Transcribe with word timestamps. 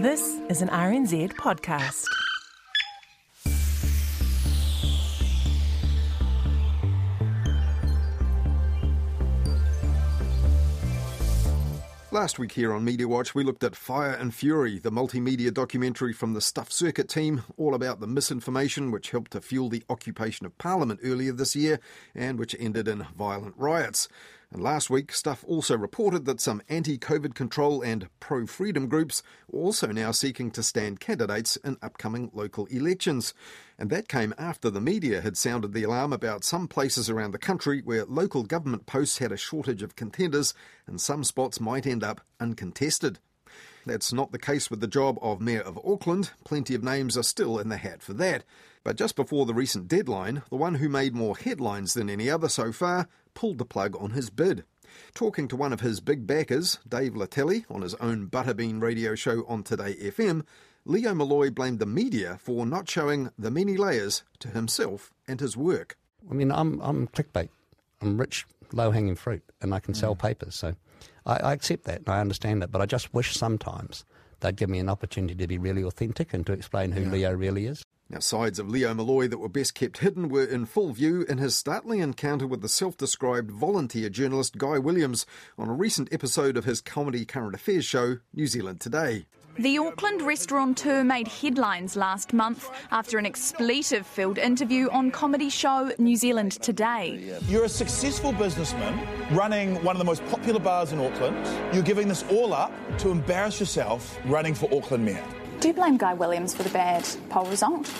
This 0.00 0.40
is 0.48 0.62
an 0.62 0.70
RNZ 0.70 1.34
podcast. 1.34 2.06
Last 12.10 12.38
week 12.38 12.52
here 12.52 12.72
on 12.72 12.82
Media 12.82 13.06
Watch, 13.06 13.34
we 13.34 13.44
looked 13.44 13.62
at 13.62 13.76
Fire 13.76 14.12
and 14.12 14.34
Fury, 14.34 14.78
the 14.78 14.90
multimedia 14.90 15.52
documentary 15.52 16.14
from 16.14 16.32
the 16.32 16.40
Stuff 16.40 16.72
Circuit 16.72 17.10
team, 17.10 17.42
all 17.58 17.74
about 17.74 18.00
the 18.00 18.06
misinformation 18.06 18.90
which 18.90 19.10
helped 19.10 19.32
to 19.32 19.42
fuel 19.42 19.68
the 19.68 19.82
occupation 19.90 20.46
of 20.46 20.56
Parliament 20.56 21.00
earlier 21.04 21.32
this 21.32 21.54
year 21.54 21.78
and 22.14 22.38
which 22.38 22.56
ended 22.58 22.88
in 22.88 23.06
violent 23.18 23.54
riots. 23.58 24.08
And 24.52 24.62
last 24.64 24.90
week, 24.90 25.12
Stuff 25.12 25.44
also 25.46 25.78
reported 25.78 26.24
that 26.24 26.40
some 26.40 26.60
anti 26.68 26.98
COVID 26.98 27.34
control 27.34 27.82
and 27.82 28.08
pro 28.18 28.46
freedom 28.46 28.88
groups 28.88 29.22
were 29.48 29.60
also 29.60 29.92
now 29.92 30.10
seeking 30.10 30.50
to 30.50 30.62
stand 30.64 30.98
candidates 30.98 31.54
in 31.56 31.76
upcoming 31.80 32.32
local 32.34 32.66
elections. 32.66 33.32
And 33.78 33.90
that 33.90 34.08
came 34.08 34.34
after 34.36 34.68
the 34.68 34.80
media 34.80 35.20
had 35.20 35.36
sounded 35.36 35.72
the 35.72 35.84
alarm 35.84 36.12
about 36.12 36.42
some 36.42 36.66
places 36.66 37.08
around 37.08 37.30
the 37.30 37.38
country 37.38 37.80
where 37.80 38.04
local 38.04 38.42
government 38.42 38.86
posts 38.86 39.18
had 39.18 39.30
a 39.30 39.36
shortage 39.36 39.84
of 39.84 39.94
contenders 39.94 40.52
and 40.84 41.00
some 41.00 41.22
spots 41.22 41.60
might 41.60 41.86
end 41.86 42.02
up 42.02 42.20
uncontested. 42.40 43.20
That's 43.90 44.12
not 44.12 44.30
the 44.30 44.38
case 44.38 44.70
with 44.70 44.78
the 44.80 44.86
job 44.86 45.18
of 45.20 45.40
Mayor 45.40 45.62
of 45.62 45.76
Auckland. 45.84 46.30
Plenty 46.44 46.76
of 46.76 46.84
names 46.84 47.18
are 47.18 47.24
still 47.24 47.58
in 47.58 47.70
the 47.70 47.76
hat 47.76 48.02
for 48.02 48.12
that. 48.12 48.44
But 48.84 48.94
just 48.94 49.16
before 49.16 49.46
the 49.46 49.52
recent 49.52 49.88
deadline, 49.88 50.42
the 50.48 50.54
one 50.54 50.76
who 50.76 50.88
made 50.88 51.12
more 51.12 51.36
headlines 51.36 51.94
than 51.94 52.08
any 52.08 52.30
other 52.30 52.48
so 52.48 52.70
far 52.70 53.08
pulled 53.34 53.58
the 53.58 53.64
plug 53.64 53.96
on 53.98 54.10
his 54.12 54.30
bid. 54.30 54.62
Talking 55.12 55.48
to 55.48 55.56
one 55.56 55.72
of 55.72 55.80
his 55.80 55.98
big 55.98 56.24
backers, 56.24 56.78
Dave 56.88 57.14
Letele, 57.14 57.64
on 57.68 57.82
his 57.82 57.96
own 57.96 58.28
Buttabean 58.28 58.80
radio 58.80 59.16
show 59.16 59.44
on 59.48 59.64
Today 59.64 59.94
FM, 59.96 60.44
Leo 60.84 61.12
Molloy 61.12 61.50
blamed 61.50 61.80
the 61.80 61.84
media 61.86 62.38
for 62.40 62.64
not 62.64 62.88
showing 62.88 63.30
the 63.36 63.50
many 63.50 63.76
layers 63.76 64.22
to 64.38 64.50
himself 64.50 65.12
and 65.26 65.40
his 65.40 65.56
work. 65.56 65.98
I 66.30 66.34
mean, 66.34 66.52
I'm, 66.52 66.80
I'm 66.80 67.08
clickbait. 67.08 67.48
I'm 68.00 68.18
rich, 68.20 68.46
low 68.72 68.92
hanging 68.92 69.16
fruit, 69.16 69.42
and 69.60 69.74
I 69.74 69.80
can 69.80 69.94
sell 69.94 70.14
Mm. 70.14 70.20
papers. 70.20 70.54
So 70.54 70.76
I, 71.26 71.36
I 71.36 71.52
accept 71.52 71.84
that 71.84 71.98
and 71.98 72.08
I 72.08 72.20
understand 72.20 72.62
that. 72.62 72.70
But 72.70 72.80
I 72.80 72.86
just 72.86 73.12
wish 73.14 73.34
sometimes 73.34 74.04
they'd 74.40 74.56
give 74.56 74.70
me 74.70 74.78
an 74.78 74.88
opportunity 74.88 75.34
to 75.34 75.46
be 75.46 75.58
really 75.58 75.82
authentic 75.82 76.34
and 76.34 76.46
to 76.46 76.52
explain 76.52 76.92
who 76.92 77.04
Leo 77.04 77.32
really 77.32 77.66
is. 77.66 77.84
Now, 78.08 78.18
sides 78.18 78.58
of 78.58 78.68
Leo 78.68 78.92
Molloy 78.92 79.28
that 79.28 79.38
were 79.38 79.48
best 79.48 79.76
kept 79.76 79.98
hidden 79.98 80.28
were 80.28 80.44
in 80.44 80.66
full 80.66 80.92
view 80.92 81.22
in 81.28 81.38
his 81.38 81.54
startling 81.54 82.00
encounter 82.00 82.44
with 82.44 82.60
the 82.60 82.68
self 82.68 82.96
described 82.96 83.52
volunteer 83.52 84.08
journalist 84.08 84.58
Guy 84.58 84.78
Williams 84.78 85.26
on 85.56 85.68
a 85.68 85.72
recent 85.72 86.12
episode 86.12 86.56
of 86.56 86.64
his 86.64 86.80
comedy 86.80 87.24
current 87.24 87.54
affairs 87.54 87.84
show, 87.84 88.18
New 88.34 88.48
Zealand 88.48 88.80
Today. 88.80 89.26
The 89.58 89.78
Auckland 89.78 90.22
restaurateur 90.22 91.04
made 91.04 91.28
headlines 91.28 91.96
last 91.96 92.32
month 92.32 92.70
after 92.90 93.18
an 93.18 93.26
expletive 93.26 94.06
filled 94.06 94.38
interview 94.38 94.88
on 94.90 95.10
comedy 95.10 95.50
show 95.50 95.90
New 95.98 96.16
Zealand 96.16 96.52
Today. 96.62 97.36
You're 97.46 97.64
a 97.64 97.68
successful 97.68 98.32
businessman 98.32 99.06
running 99.34 99.82
one 99.82 99.96
of 99.96 99.98
the 99.98 100.04
most 100.04 100.24
popular 100.26 100.60
bars 100.60 100.92
in 100.92 101.00
Auckland. 101.00 101.36
You're 101.74 101.82
giving 101.82 102.08
this 102.08 102.24
all 102.30 102.54
up 102.54 102.72
to 102.98 103.10
embarrass 103.10 103.60
yourself 103.60 104.18
running 104.26 104.54
for 104.54 104.72
Auckland 104.72 105.04
Mayor. 105.04 105.24
Do 105.58 105.68
you 105.68 105.74
blame 105.74 105.98
Guy 105.98 106.14
Williams 106.14 106.54
for 106.54 106.62
the 106.62 106.70
bad 106.70 107.06
poll 107.28 107.46
result? 107.46 107.92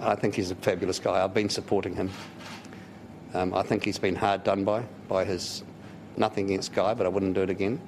I 0.00 0.14
think 0.14 0.34
he's 0.34 0.50
a 0.50 0.56
fabulous 0.56 0.98
guy. 0.98 1.22
I've 1.24 1.32
been 1.32 1.48
supporting 1.48 1.94
him. 1.94 2.10
Um, 3.32 3.54
I 3.54 3.62
think 3.62 3.84
he's 3.84 3.98
been 3.98 4.16
hard 4.16 4.44
done 4.44 4.64
by, 4.64 4.84
by 5.08 5.24
his 5.24 5.64
nothing 6.16 6.46
against 6.46 6.72
Guy, 6.72 6.92
but 6.94 7.06
I 7.06 7.08
wouldn't 7.08 7.34
do 7.34 7.42
it 7.42 7.50
again. 7.50 7.80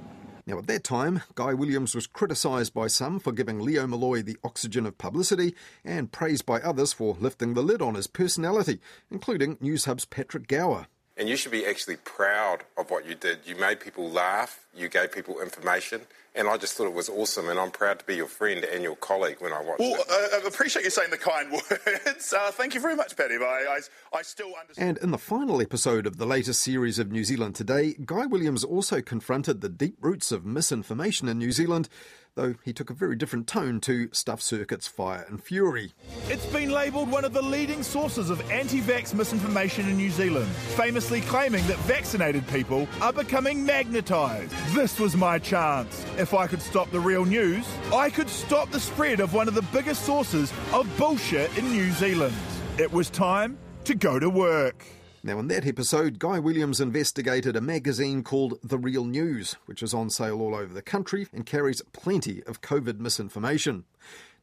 Now, 0.48 0.58
at 0.58 0.68
that 0.68 0.84
time, 0.84 1.22
Guy 1.34 1.54
Williams 1.54 1.96
was 1.96 2.06
criticised 2.06 2.72
by 2.72 2.86
some 2.86 3.18
for 3.18 3.32
giving 3.32 3.58
Leo 3.58 3.84
Molloy 3.88 4.22
the 4.22 4.36
oxygen 4.44 4.86
of 4.86 4.96
publicity 4.96 5.56
and 5.84 6.12
praised 6.12 6.46
by 6.46 6.60
others 6.60 6.92
for 6.92 7.16
lifting 7.18 7.54
the 7.54 7.64
lid 7.64 7.82
on 7.82 7.96
his 7.96 8.06
personality, 8.06 8.78
including 9.10 9.56
Newshub's 9.56 10.04
Patrick 10.04 10.46
Gower. 10.46 10.86
And 11.18 11.28
you 11.30 11.36
should 11.36 11.52
be 11.52 11.64
actually 11.64 11.96
proud 11.96 12.64
of 12.76 12.90
what 12.90 13.06
you 13.06 13.14
did. 13.14 13.38
You 13.46 13.56
made 13.56 13.80
people 13.80 14.10
laugh, 14.10 14.66
you 14.76 14.88
gave 14.88 15.12
people 15.12 15.40
information, 15.40 16.02
and 16.34 16.46
I 16.46 16.58
just 16.58 16.74
thought 16.74 16.86
it 16.86 16.92
was 16.92 17.08
awesome. 17.08 17.48
And 17.48 17.58
I'm 17.58 17.70
proud 17.70 17.98
to 18.00 18.04
be 18.04 18.16
your 18.16 18.26
friend 18.26 18.62
and 18.64 18.82
your 18.82 18.96
colleague 18.96 19.38
when 19.40 19.50
I 19.54 19.62
watched 19.62 19.80
Well, 19.80 19.94
it. 19.94 20.10
uh, 20.10 20.44
I 20.44 20.46
appreciate 20.46 20.84
you 20.84 20.90
saying 20.90 21.08
the 21.10 21.16
kind 21.16 21.50
words. 22.06 22.34
Uh, 22.34 22.50
thank 22.50 22.74
you 22.74 22.80
very 22.82 22.94
much, 22.96 23.16
Paddy. 23.16 23.38
But 23.38 23.46
I, 23.48 23.76
I, 23.76 23.80
I 24.18 24.22
still 24.22 24.52
understand. 24.60 24.88
And 24.88 24.98
in 24.98 25.10
the 25.10 25.16
final 25.16 25.62
episode 25.62 26.06
of 26.06 26.18
the 26.18 26.26
latest 26.26 26.60
series 26.60 26.98
of 26.98 27.10
New 27.10 27.24
Zealand 27.24 27.54
Today, 27.54 27.94
Guy 28.04 28.26
Williams 28.26 28.62
also 28.62 29.00
confronted 29.00 29.62
the 29.62 29.70
deep 29.70 29.96
roots 30.02 30.30
of 30.32 30.44
misinformation 30.44 31.28
in 31.28 31.38
New 31.38 31.52
Zealand, 31.52 31.88
though 32.36 32.54
he 32.64 32.72
took 32.72 32.90
a 32.90 32.94
very 32.94 33.16
different 33.16 33.46
tone 33.48 33.80
to 33.80 34.08
Stuff 34.12 34.40
Circuit's 34.40 34.86
Fire 34.86 35.26
and 35.28 35.42
Fury. 35.42 35.92
It's 36.28 36.46
been 36.46 36.70
labelled 36.70 37.10
one 37.10 37.24
of 37.24 37.32
the 37.32 37.42
leading 37.42 37.82
sources 37.82 38.30
of 38.30 38.48
anti 38.50 38.80
vax 38.80 39.12
misinformation 39.12 39.88
in 39.88 39.96
New 39.96 40.10
Zealand, 40.10 40.48
famously 40.76 41.22
claiming 41.22 41.66
that 41.66 41.78
vaccinated 41.78 42.46
people 42.46 42.86
are 43.00 43.12
becoming 43.12 43.64
magnetised. 43.64 44.54
This 44.74 45.00
was 45.00 45.16
my 45.16 45.38
chance. 45.38 46.04
If 46.18 46.34
I 46.34 46.46
could 46.46 46.62
stop 46.62 46.90
the 46.90 47.00
real 47.00 47.24
news, 47.24 47.66
I 47.92 48.10
could 48.10 48.28
stop 48.28 48.70
the 48.70 48.80
spread 48.80 49.20
of 49.20 49.34
one 49.34 49.48
of 49.48 49.54
the 49.54 49.62
biggest 49.72 50.02
sources 50.02 50.52
of 50.72 50.86
bullshit 50.98 51.56
in 51.58 51.70
New 51.70 51.90
Zealand. 51.92 52.36
It 52.78 52.92
was 52.92 53.08
time 53.10 53.58
to 53.84 53.94
go 53.94 54.18
to 54.18 54.28
work. 54.28 54.84
Now, 55.26 55.40
in 55.40 55.48
that 55.48 55.66
episode, 55.66 56.20
Guy 56.20 56.38
Williams 56.38 56.80
investigated 56.80 57.56
a 57.56 57.60
magazine 57.60 58.22
called 58.22 58.60
The 58.62 58.78
Real 58.78 59.04
News, 59.04 59.56
which 59.66 59.82
is 59.82 59.92
on 59.92 60.08
sale 60.08 60.40
all 60.40 60.54
over 60.54 60.72
the 60.72 60.82
country 60.82 61.26
and 61.32 61.44
carries 61.44 61.82
plenty 61.92 62.44
of 62.44 62.60
COVID 62.60 63.00
misinformation. 63.00 63.86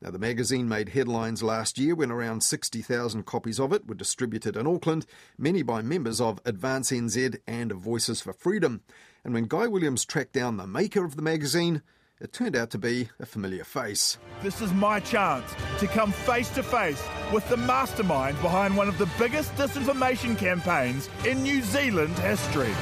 Now, 0.01 0.11
the 0.11 0.19
magazine 0.19 0.67
made 0.67 0.89
headlines 0.89 1.41
last 1.41 1.79
year 1.79 1.95
when 1.95 2.11
around 2.11 2.43
60,000 2.43 3.25
copies 3.25 3.61
of 3.61 3.71
it 3.71 3.87
were 3.87 3.95
distributed 3.95 4.57
in 4.57 4.67
Auckland, 4.67 5.05
many 5.37 5.61
by 5.61 5.81
members 5.81 6.19
of 6.19 6.41
Advance 6.43 6.91
NZ 6.91 7.37
and 7.47 7.71
Voices 7.71 8.19
for 8.19 8.33
Freedom. 8.33 8.81
And 9.23 9.33
when 9.33 9.45
Guy 9.45 9.67
Williams 9.67 10.03
tracked 10.03 10.33
down 10.33 10.57
the 10.57 10.67
maker 10.67 11.05
of 11.05 11.15
the 11.15 11.21
magazine, 11.21 11.81
it 12.21 12.31
turned 12.31 12.55
out 12.55 12.69
to 12.71 12.77
be 12.77 13.09
a 13.19 13.25
familiar 13.25 13.63
face. 13.63 14.17
This 14.41 14.61
is 14.61 14.71
my 14.73 14.99
chance 14.99 15.53
to 15.79 15.87
come 15.87 16.11
face 16.11 16.49
to 16.51 16.63
face 16.63 17.03
with 17.33 17.47
the 17.49 17.57
mastermind 17.57 18.39
behind 18.41 18.75
one 18.75 18.87
of 18.87 18.97
the 18.97 19.09
biggest 19.17 19.53
disinformation 19.55 20.37
campaigns 20.37 21.09
in 21.25 21.43
New 21.43 21.61
Zealand 21.61 22.17
history. 22.19 22.73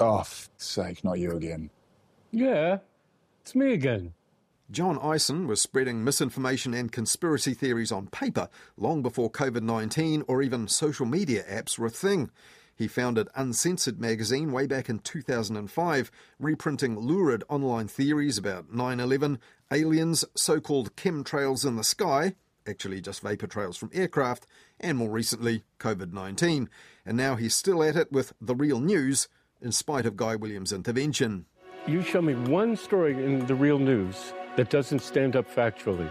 Oh, 0.00 0.20
f- 0.20 0.48
sake, 0.58 1.02
not 1.02 1.18
you 1.18 1.32
again. 1.32 1.70
Yeah, 2.30 2.78
it's 3.40 3.54
me 3.54 3.72
again. 3.72 4.14
John 4.70 4.98
Eyles 4.98 5.46
was 5.46 5.62
spreading 5.62 6.04
misinformation 6.04 6.74
and 6.74 6.92
conspiracy 6.92 7.54
theories 7.54 7.90
on 7.90 8.08
paper 8.08 8.50
long 8.76 9.00
before 9.00 9.30
COVID 9.30 9.62
19 9.62 10.24
or 10.28 10.42
even 10.42 10.68
social 10.68 11.06
media 11.06 11.42
apps 11.50 11.78
were 11.78 11.86
a 11.86 11.90
thing. 11.90 12.30
He 12.78 12.86
founded 12.86 13.28
Uncensored 13.34 14.00
magazine 14.00 14.52
way 14.52 14.68
back 14.68 14.88
in 14.88 15.00
2005, 15.00 16.12
reprinting 16.38 16.96
lurid 16.96 17.42
online 17.48 17.88
theories 17.88 18.38
about 18.38 18.72
9 18.72 19.00
11, 19.00 19.40
aliens, 19.72 20.24
so 20.36 20.60
called 20.60 20.94
chemtrails 20.94 21.66
in 21.66 21.74
the 21.74 21.82
sky, 21.82 22.36
actually 22.68 23.00
just 23.00 23.22
vapour 23.22 23.48
trails 23.48 23.76
from 23.76 23.90
aircraft, 23.92 24.46
and 24.78 24.96
more 24.96 25.10
recently, 25.10 25.64
COVID 25.80 26.12
19. 26.12 26.70
And 27.04 27.16
now 27.16 27.34
he's 27.34 27.56
still 27.56 27.82
at 27.82 27.96
it 27.96 28.12
with 28.12 28.32
The 28.40 28.54
Real 28.54 28.78
News, 28.78 29.26
in 29.60 29.72
spite 29.72 30.06
of 30.06 30.16
Guy 30.16 30.36
Williams' 30.36 30.72
intervention. 30.72 31.46
You 31.88 32.02
show 32.02 32.22
me 32.22 32.34
one 32.34 32.76
story 32.76 33.12
in 33.12 33.44
the 33.46 33.56
real 33.56 33.80
news 33.80 34.32
that 34.54 34.70
doesn't 34.70 35.00
stand 35.00 35.34
up 35.34 35.52
factually, 35.52 36.08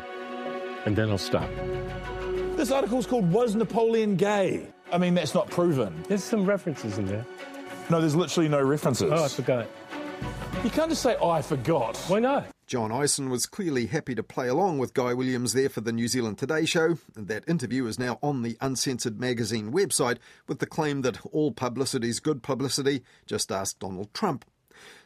and 0.85 0.97
then 0.97 1.09
I'll 1.09 1.17
stop. 1.17 1.49
This 2.57 2.71
article 2.71 2.99
is 2.99 3.05
called 3.05 3.31
Was 3.31 3.55
Napoleon 3.55 4.17
Gay? 4.17 4.67
I 4.91 4.97
mean, 4.97 5.13
that's 5.13 5.33
not 5.33 5.49
proven. 5.49 6.03
There's 6.07 6.23
some 6.23 6.45
references 6.45 6.97
in 6.97 7.05
there. 7.07 7.25
No, 7.89 7.99
there's 7.99 8.15
literally 8.15 8.49
no 8.49 8.61
references. 8.61 9.11
Oh, 9.11 9.23
I 9.23 9.27
forgot. 9.27 9.67
You 10.63 10.69
can't 10.69 10.89
just 10.89 11.01
say, 11.01 11.15
oh, 11.19 11.29
I 11.29 11.41
forgot. 11.41 11.97
Why 12.07 12.19
not? 12.19 12.47
John 12.65 12.91
Eyles 12.91 13.19
was 13.19 13.45
clearly 13.45 13.85
happy 13.85 14.13
to 14.15 14.23
play 14.23 14.49
along 14.49 14.77
with 14.77 14.93
Guy 14.93 15.13
Williams 15.13 15.53
there 15.53 15.69
for 15.69 15.79
the 15.79 15.93
New 15.93 16.09
Zealand 16.09 16.37
Today 16.37 16.65
show, 16.65 16.97
and 17.15 17.27
that 17.29 17.47
interview 17.47 17.85
is 17.85 17.97
now 17.97 18.19
on 18.21 18.41
the 18.41 18.57
Uncensored 18.59 19.21
magazine 19.21 19.71
website 19.71 20.17
with 20.47 20.59
the 20.59 20.65
claim 20.65 21.01
that 21.03 21.25
all 21.27 21.51
publicity 21.51 22.09
is 22.09 22.19
good 22.19 22.43
publicity, 22.43 23.03
just 23.25 23.53
ask 23.53 23.79
Donald 23.79 24.13
Trump. 24.13 24.43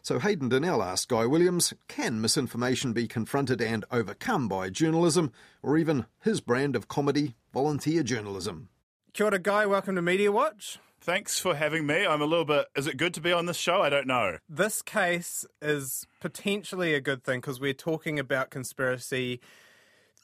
So 0.01 0.17
Hayden 0.17 0.49
Donnell 0.49 0.81
asked 0.81 1.09
Guy 1.09 1.27
Williams, 1.27 1.73
can 1.87 2.19
misinformation 2.19 2.93
be 2.93 3.07
confronted 3.07 3.61
and 3.61 3.85
overcome 3.91 4.47
by 4.47 4.71
journalism, 4.71 5.31
or 5.61 5.77
even 5.77 6.07
his 6.21 6.41
brand 6.41 6.75
of 6.75 6.87
comedy, 6.87 7.35
volunteer 7.53 8.01
journalism? 8.01 8.69
Kia 9.13 9.25
ora, 9.25 9.39
Guy. 9.39 9.65
Welcome 9.65 9.95
to 9.95 10.01
Media 10.01 10.31
Watch. 10.31 10.79
Thanks 11.01 11.37
for 11.37 11.53
having 11.53 11.85
me. 11.85 12.05
I'm 12.05 12.21
a 12.21 12.25
little 12.25 12.45
bit. 12.45 12.67
Is 12.77 12.87
it 12.87 12.95
good 12.95 13.13
to 13.15 13.21
be 13.21 13.33
on 13.33 13.45
this 13.45 13.57
show? 13.57 13.81
I 13.81 13.89
don't 13.89 14.07
know. 14.07 14.37
This 14.47 14.81
case 14.81 15.45
is 15.61 16.07
potentially 16.21 16.93
a 16.93 17.01
good 17.01 17.21
thing 17.21 17.41
because 17.41 17.59
we're 17.59 17.73
talking 17.73 18.19
about 18.19 18.51
conspiracy 18.51 19.41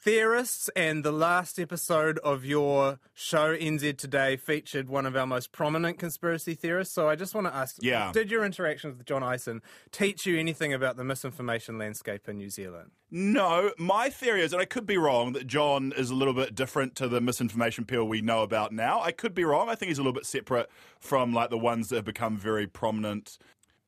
theorists, 0.00 0.70
and 0.76 1.04
the 1.04 1.12
last 1.12 1.58
episode 1.58 2.18
of 2.20 2.44
your 2.44 2.98
show, 3.14 3.56
NZ 3.56 3.98
Today, 3.98 4.36
featured 4.36 4.88
one 4.88 5.06
of 5.06 5.16
our 5.16 5.26
most 5.26 5.50
prominent 5.52 5.98
conspiracy 5.98 6.54
theorists. 6.54 6.94
So 6.94 7.08
I 7.08 7.16
just 7.16 7.34
want 7.34 7.46
to 7.48 7.54
ask 7.54 7.76
Yeah. 7.80 8.12
did 8.12 8.30
your 8.30 8.44
interactions 8.44 8.96
with 8.96 9.06
John 9.06 9.22
Eyles 9.22 9.48
teach 9.90 10.24
you 10.24 10.38
anything 10.38 10.72
about 10.72 10.96
the 10.96 11.04
misinformation 11.04 11.78
landscape 11.78 12.28
in 12.28 12.38
New 12.38 12.50
Zealand? 12.50 12.92
No, 13.10 13.72
my 13.78 14.08
theory 14.10 14.42
is, 14.42 14.52
and 14.52 14.62
I 14.62 14.66
could 14.66 14.86
be 14.86 14.98
wrong, 14.98 15.32
that 15.32 15.46
John 15.46 15.92
is 15.96 16.10
a 16.10 16.14
little 16.14 16.34
bit 16.34 16.54
different 16.54 16.94
to 16.96 17.08
the 17.08 17.20
misinformation 17.20 17.84
people 17.84 18.06
we 18.06 18.20
know 18.20 18.42
about 18.42 18.72
now. 18.72 19.00
I 19.00 19.12
could 19.12 19.34
be 19.34 19.44
wrong. 19.44 19.68
I 19.68 19.74
think 19.74 19.88
he's 19.88 19.98
a 19.98 20.02
little 20.02 20.12
bit 20.12 20.26
separate 20.26 20.70
from 21.00 21.32
like 21.32 21.50
the 21.50 21.58
ones 21.58 21.88
that 21.88 21.96
have 21.96 22.04
become 22.04 22.36
very 22.36 22.66
prominent. 22.66 23.38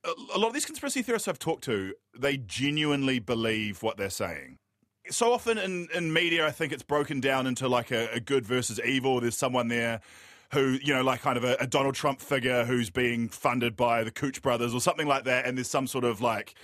A 0.05 0.11
a 0.35 0.39
lot 0.39 0.49
of 0.49 0.55
these 0.55 0.65
conspiracy 0.67 1.03
theorists 1.03 1.29
I've 1.29 1.39
talked 1.39 1.65
to, 1.65 1.95
they 2.19 2.37
genuinely 2.39 3.19
believe 3.19 3.83
what 3.83 3.97
they're 3.97 4.11
saying. 4.11 4.57
So 5.11 5.33
often 5.33 5.59
in, 5.59 5.89
in 5.95 6.12
media, 6.12 6.47
I 6.47 6.51
think 6.51 6.73
it's 6.73 6.83
broken 6.83 7.21
down 7.21 7.47
into 7.47 7.69
like 7.69 7.91
a, 7.91 8.09
a 8.12 8.21
good 8.21 8.47
versus 8.47 8.81
evil. 8.85 9.21
There's 9.21 9.37
someone 9.37 9.69
there 9.69 10.01
who, 10.53 10.79
you 10.83 10.95
know, 10.95 11.03
like 11.03 11.21
kind 11.21 11.37
of 11.37 11.45
a, 11.45 11.57
a 11.61 11.67
Donald 11.67 11.95
Trump 11.95 12.21
figure 12.21 12.65
who's 12.65 12.91
being 12.91 13.29
funded 13.29 13.77
by 13.77 14.05
the 14.05 14.11
Koch 14.11 14.43
brothers 14.43 14.75
or 14.75 14.81
something 14.81 15.07
like 15.07 15.25
that, 15.25 15.47
and 15.47 15.57
there's 15.57 15.71
some 15.71 15.87
sort 15.87 16.05
of 16.05 16.21
like 16.21 16.55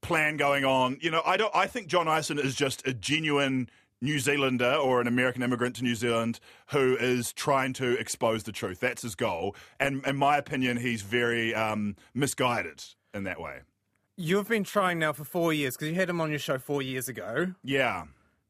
plan 0.00 0.36
going 0.36 0.64
on. 0.64 0.98
You 1.00 1.10
know, 1.10 1.22
I 1.24 1.36
don't. 1.36 1.54
I 1.54 1.66
think 1.66 1.88
John 1.88 2.08
Eyles 2.08 2.30
is 2.30 2.54
just 2.54 2.86
a 2.86 2.92
genuine 2.92 3.68
New 4.00 4.18
Zealander 4.18 4.74
or 4.74 5.00
an 5.00 5.06
American 5.06 5.42
immigrant 5.42 5.76
to 5.76 5.84
New 5.84 5.94
Zealand 5.94 6.40
who 6.68 6.96
is 6.96 7.32
trying 7.32 7.72
to 7.74 7.98
expose 7.98 8.44
the 8.44 8.52
truth. 8.52 8.80
That's 8.80 9.02
his 9.02 9.14
goal, 9.14 9.54
and 9.78 10.04
in 10.06 10.16
my 10.16 10.36
opinion, 10.36 10.76
he's 10.76 11.02
very 11.02 11.54
um, 11.54 11.96
misguided 12.14 12.82
in 13.14 13.24
that 13.24 13.40
way. 13.40 13.60
You've 14.20 14.48
been 14.48 14.64
trying 14.64 14.98
now 14.98 15.12
for 15.12 15.22
four 15.22 15.52
years 15.52 15.76
because 15.76 15.88
you 15.90 15.94
had 15.94 16.10
him 16.10 16.20
on 16.20 16.30
your 16.30 16.40
show 16.40 16.58
four 16.58 16.82
years 16.82 17.08
ago 17.08 17.54
Yeah. 17.62 18.06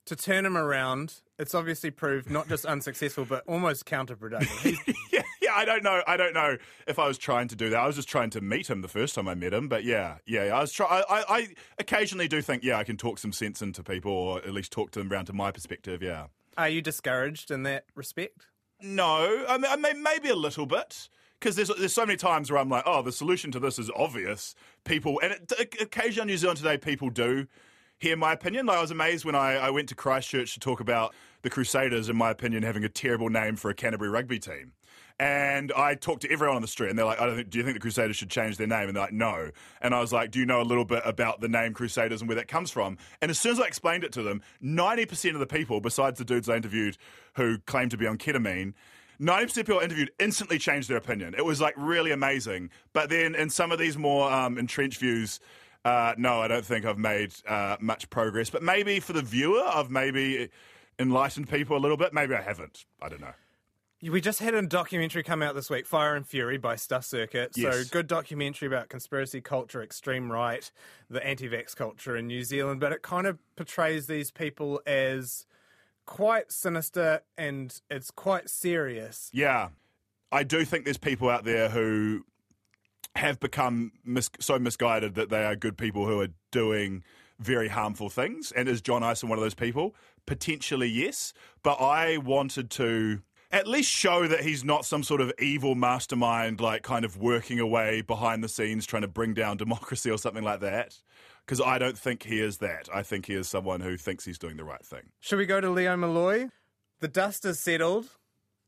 to 0.06 0.16
turn 0.16 0.46
him 0.46 0.56
around. 0.56 1.16
It's 1.38 1.54
obviously 1.54 1.90
proved 1.90 2.30
not 2.30 2.48
just 2.48 2.64
unsuccessful, 2.64 3.26
but 3.26 3.44
almost 3.46 3.84
counterproductive. 3.84 4.78
Yeah, 5.12 5.22
yeah, 5.42 5.52
I 5.54 5.64
don't 5.66 5.82
know. 5.82 6.02
I 6.06 6.16
don't 6.16 6.32
know 6.34 6.56
if 6.86 6.98
I 6.98 7.06
was 7.08 7.18
trying 7.18 7.48
to 7.48 7.56
do 7.56 7.68
that. 7.70 7.78
I 7.78 7.86
was 7.86 7.96
just 7.96 8.08
trying 8.08 8.30
to 8.30 8.40
meet 8.40 8.68
him 8.70 8.80
the 8.82 8.88
first 8.88 9.14
time 9.14 9.26
I 9.28 9.34
met 9.34 9.52
him. 9.52 9.68
But 9.68 9.84
yeah, 9.84 10.18
yeah, 10.26 10.44
I 10.56 10.60
was 10.60 10.72
try. 10.72 10.86
I, 10.86 11.02
I, 11.18 11.24
I 11.28 11.48
occasionally 11.78 12.28
do 12.28 12.40
think, 12.42 12.62
yeah, 12.64 12.78
I 12.78 12.84
can 12.84 12.96
talk 12.96 13.18
some 13.18 13.32
sense 13.32 13.60
into 13.62 13.82
people, 13.82 14.12
or 14.12 14.38
at 14.38 14.52
least 14.52 14.70
talk 14.72 14.90
to 14.92 14.98
them 15.00 15.10
around 15.12 15.26
to 15.26 15.32
my 15.34 15.50
perspective. 15.50 16.02
Yeah. 16.02 16.26
Are 16.56 16.68
you 16.68 16.80
discouraged 16.82 17.50
in 17.50 17.62
that 17.64 17.84
respect? 17.94 18.46
No, 18.80 19.44
I 19.48 19.58
mean, 19.58 19.70
I 19.70 19.76
mean 19.76 20.02
maybe 20.02 20.28
a 20.30 20.36
little 20.36 20.66
bit. 20.66 21.08
Because 21.40 21.54
there's, 21.54 21.70
there's 21.78 21.94
so 21.94 22.04
many 22.04 22.16
times 22.16 22.50
where 22.50 22.60
I'm 22.60 22.68
like, 22.68 22.82
oh, 22.86 23.02
the 23.02 23.12
solution 23.12 23.52
to 23.52 23.60
this 23.60 23.78
is 23.78 23.90
obvious. 23.94 24.54
People, 24.84 25.20
and 25.22 25.32
it, 25.32 25.80
occasionally 25.80 26.22
on 26.22 26.26
New 26.26 26.36
Zealand 26.36 26.58
Today, 26.58 26.78
people 26.78 27.10
do 27.10 27.46
hear 27.98 28.16
my 28.16 28.32
opinion. 28.32 28.66
Like 28.66 28.78
I 28.78 28.80
was 28.80 28.90
amazed 28.90 29.24
when 29.24 29.34
I, 29.34 29.54
I 29.54 29.70
went 29.70 29.88
to 29.90 29.94
Christchurch 29.94 30.54
to 30.54 30.60
talk 30.60 30.80
about 30.80 31.14
the 31.42 31.50
Crusaders, 31.50 32.08
in 32.08 32.16
my 32.16 32.30
opinion, 32.30 32.62
having 32.62 32.84
a 32.84 32.88
terrible 32.88 33.28
name 33.28 33.56
for 33.56 33.70
a 33.70 33.74
Canterbury 33.74 34.10
rugby 34.10 34.38
team. 34.38 34.72
And 35.20 35.72
I 35.72 35.96
talked 35.96 36.22
to 36.22 36.30
everyone 36.30 36.54
on 36.54 36.62
the 36.62 36.68
street, 36.68 36.90
and 36.90 36.98
they're 36.98 37.04
like, 37.04 37.20
"I 37.20 37.26
don't 37.26 37.34
think. 37.34 37.50
Do 37.50 37.58
you 37.58 37.64
think 37.64 37.74
the 37.74 37.80
Crusaders 37.80 38.14
should 38.14 38.30
change 38.30 38.56
their 38.56 38.68
name?" 38.68 38.86
And 38.86 38.94
they're 38.94 39.02
like, 39.02 39.12
"No." 39.12 39.50
And 39.80 39.92
I 39.92 40.00
was 40.00 40.12
like, 40.12 40.30
"Do 40.30 40.38
you 40.38 40.46
know 40.46 40.60
a 40.60 40.62
little 40.62 40.84
bit 40.84 41.02
about 41.04 41.40
the 41.40 41.48
name 41.48 41.74
Crusaders 41.74 42.20
and 42.20 42.28
where 42.28 42.36
that 42.36 42.46
comes 42.46 42.70
from?" 42.70 42.98
And 43.20 43.28
as 43.28 43.38
soon 43.38 43.52
as 43.52 43.60
I 43.60 43.64
explained 43.64 44.04
it 44.04 44.12
to 44.12 44.22
them, 44.22 44.42
ninety 44.60 45.06
percent 45.06 45.34
of 45.34 45.40
the 45.40 45.46
people, 45.46 45.80
besides 45.80 46.18
the 46.18 46.24
dudes 46.24 46.48
I 46.48 46.54
interviewed 46.54 46.98
who 47.34 47.58
claimed 47.58 47.90
to 47.90 47.96
be 47.96 48.06
on 48.06 48.16
ketamine, 48.16 48.74
90% 49.20 49.58
of 49.58 49.66
people 49.66 49.80
interviewed 49.80 50.10
instantly 50.18 50.58
changed 50.58 50.88
their 50.88 50.96
opinion. 50.96 51.34
It 51.36 51.44
was 51.44 51.60
like 51.60 51.74
really 51.76 52.12
amazing. 52.12 52.70
But 52.92 53.10
then 53.10 53.34
in 53.34 53.50
some 53.50 53.72
of 53.72 53.78
these 53.78 53.96
more 53.96 54.30
um, 54.30 54.58
entrenched 54.58 55.00
views, 55.00 55.40
uh, 55.84 56.14
no, 56.16 56.40
I 56.40 56.48
don't 56.48 56.64
think 56.64 56.84
I've 56.84 56.98
made 56.98 57.34
uh, 57.46 57.76
much 57.80 58.08
progress. 58.10 58.50
But 58.50 58.62
maybe 58.62 59.00
for 59.00 59.12
the 59.12 59.22
viewer, 59.22 59.62
I've 59.66 59.90
maybe 59.90 60.50
enlightened 60.98 61.48
people 61.48 61.76
a 61.76 61.80
little 61.80 61.96
bit. 61.96 62.12
Maybe 62.12 62.34
I 62.34 62.42
haven't. 62.42 62.84
I 63.00 63.08
don't 63.08 63.20
know. 63.20 63.34
We 64.00 64.20
just 64.20 64.38
had 64.38 64.54
a 64.54 64.62
documentary 64.62 65.24
come 65.24 65.42
out 65.42 65.56
this 65.56 65.68
week, 65.68 65.84
Fire 65.84 66.14
and 66.14 66.24
Fury 66.24 66.56
by 66.56 66.76
Stuff 66.76 67.04
Circuit. 67.04 67.56
So, 67.56 67.82
good 67.90 68.06
documentary 68.06 68.68
about 68.68 68.88
conspiracy 68.88 69.40
culture, 69.40 69.82
extreme 69.82 70.30
right, 70.30 70.70
the 71.10 71.24
anti 71.26 71.48
vax 71.48 71.74
culture 71.74 72.16
in 72.16 72.28
New 72.28 72.44
Zealand. 72.44 72.78
But 72.78 72.92
it 72.92 73.02
kind 73.02 73.26
of 73.26 73.38
portrays 73.56 74.06
these 74.06 74.30
people 74.30 74.80
as 74.86 75.46
quite 76.08 76.50
sinister 76.50 77.20
and 77.36 77.82
it's 77.90 78.10
quite 78.10 78.48
serious. 78.48 79.28
Yeah. 79.32 79.68
I 80.32 80.42
do 80.42 80.64
think 80.64 80.84
there's 80.84 80.96
people 80.96 81.28
out 81.28 81.44
there 81.44 81.68
who 81.68 82.24
have 83.14 83.38
become 83.38 83.92
mis- 84.06 84.30
so 84.40 84.58
misguided 84.58 85.16
that 85.16 85.28
they 85.28 85.44
are 85.44 85.54
good 85.54 85.76
people 85.76 86.06
who 86.06 86.18
are 86.20 86.28
doing 86.50 87.04
very 87.38 87.68
harmful 87.68 88.08
things. 88.08 88.52
And 88.52 88.70
is 88.70 88.80
John 88.80 89.02
Eyles 89.02 89.22
one 89.22 89.38
of 89.38 89.42
those 89.42 89.54
people? 89.54 89.94
Potentially, 90.24 90.88
yes. 90.88 91.34
But 91.62 91.74
I 91.74 92.16
wanted 92.16 92.70
to 92.70 93.20
at 93.50 93.66
least 93.66 93.90
show 93.90 94.26
that 94.26 94.40
he's 94.40 94.64
not 94.64 94.84
some 94.84 95.02
sort 95.02 95.20
of 95.20 95.32
evil 95.38 95.74
mastermind, 95.74 96.60
like 96.60 96.82
kind 96.82 97.04
of 97.04 97.16
working 97.16 97.58
away 97.58 98.02
behind 98.02 98.44
the 98.44 98.48
scenes 98.48 98.86
trying 98.86 99.02
to 99.02 99.08
bring 99.08 99.34
down 99.34 99.56
democracy 99.56 100.10
or 100.10 100.18
something 100.18 100.44
like 100.44 100.60
that. 100.60 100.98
Because 101.44 101.60
I 101.62 101.78
don't 101.78 101.96
think 101.96 102.24
he 102.24 102.40
is 102.40 102.58
that. 102.58 102.88
I 102.94 103.02
think 103.02 103.26
he 103.26 103.32
is 103.32 103.48
someone 103.48 103.80
who 103.80 103.96
thinks 103.96 104.24
he's 104.26 104.38
doing 104.38 104.58
the 104.58 104.64
right 104.64 104.84
thing. 104.84 105.10
Should 105.20 105.38
we 105.38 105.46
go 105.46 105.62
to 105.62 105.70
Leo 105.70 105.96
Molloy? 105.96 106.48
The 107.00 107.08
dust 107.08 107.46
is 107.46 107.58
settled. 107.58 108.06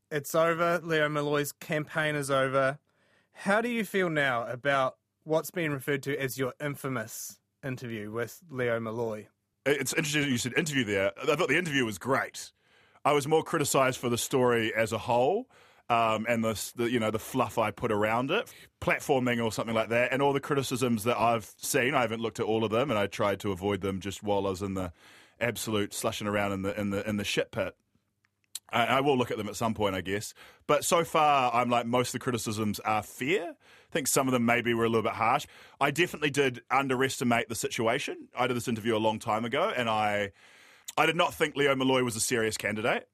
It's 0.09 0.33
over. 0.33 0.81
Leo 0.83 1.07
Molloy's 1.07 1.51
campaign 1.51 2.15
is 2.15 2.31
over. 2.31 2.79
How 3.33 3.61
do 3.61 3.69
you 3.69 3.85
feel 3.85 4.09
now 4.09 4.47
about 4.47 4.97
what's 5.23 5.51
been 5.51 5.71
referred 5.71 6.01
to 6.03 6.19
as 6.19 6.39
your 6.39 6.53
infamous 6.59 7.39
interview 7.63 8.11
with 8.11 8.41
Leo 8.49 8.79
Molloy? 8.79 9.27
It's 9.65 9.93
interesting 9.93 10.23
you 10.23 10.39
said 10.39 10.53
interview 10.57 10.83
there. 10.83 11.11
I 11.21 11.35
thought 11.35 11.49
the 11.49 11.57
interview 11.57 11.85
was 11.85 11.99
great. 11.99 12.51
I 13.03 13.13
was 13.13 13.27
more 13.27 13.43
criticised 13.43 13.99
for 13.99 14.09
the 14.09 14.17
story 14.17 14.73
as 14.73 14.91
a 14.91 14.97
whole. 14.97 15.47
Um, 15.89 16.25
and 16.29 16.41
the, 16.41 16.71
the 16.77 16.89
you 16.89 17.01
know 17.01 17.11
the 17.11 17.19
fluff 17.19 17.57
I 17.57 17.71
put 17.71 17.91
around 17.91 18.31
it, 18.31 18.49
platforming 18.79 19.43
or 19.43 19.51
something 19.51 19.75
like 19.75 19.89
that, 19.89 20.13
and 20.13 20.21
all 20.21 20.31
the 20.31 20.39
criticisms 20.39 21.03
that 21.03 21.19
I've 21.19 21.53
seen. 21.57 21.95
I 21.95 22.01
haven't 22.01 22.21
looked 22.21 22.39
at 22.39 22.45
all 22.45 22.63
of 22.63 22.71
them, 22.71 22.89
and 22.91 22.97
I 22.97 23.07
tried 23.07 23.41
to 23.41 23.51
avoid 23.51 23.81
them 23.81 23.99
just 23.99 24.23
while 24.23 24.47
I 24.47 24.51
was 24.51 24.61
in 24.61 24.73
the 24.73 24.93
absolute 25.41 25.93
slushing 25.93 26.27
around 26.27 26.53
in 26.53 26.61
the 26.61 26.79
in 26.79 26.91
the 26.91 27.09
in 27.09 27.17
the 27.17 27.25
shit 27.25 27.51
pit. 27.51 27.75
I, 28.71 28.85
I 28.85 29.01
will 29.01 29.17
look 29.17 29.31
at 29.31 29.37
them 29.37 29.49
at 29.49 29.57
some 29.57 29.73
point, 29.73 29.95
I 29.95 29.99
guess. 29.99 30.33
But 30.65 30.85
so 30.85 31.03
far, 31.03 31.53
I'm 31.53 31.69
like 31.69 31.85
most 31.85 32.09
of 32.09 32.13
the 32.13 32.19
criticisms 32.19 32.79
are 32.79 33.03
fair. 33.03 33.49
I 33.49 33.91
think 33.91 34.07
some 34.07 34.29
of 34.29 34.31
them 34.31 34.45
maybe 34.45 34.73
were 34.73 34.85
a 34.85 34.89
little 34.89 35.03
bit 35.03 35.11
harsh. 35.11 35.45
I 35.81 35.91
definitely 35.91 36.29
did 36.29 36.61
underestimate 36.71 37.49
the 37.49 37.55
situation. 37.55 38.29
I 38.37 38.47
did 38.47 38.55
this 38.55 38.69
interview 38.69 38.95
a 38.95 38.99
long 38.99 39.19
time 39.19 39.43
ago, 39.43 39.73
and 39.75 39.89
I 39.89 40.31
I 40.97 41.05
did 41.05 41.15
not 41.15 41.33
think 41.33 41.55
Leo 41.55 41.75
Molloy 41.75 42.03
was 42.03 42.15
a 42.15 42.19
serious 42.19 42.57
candidate, 42.57 43.07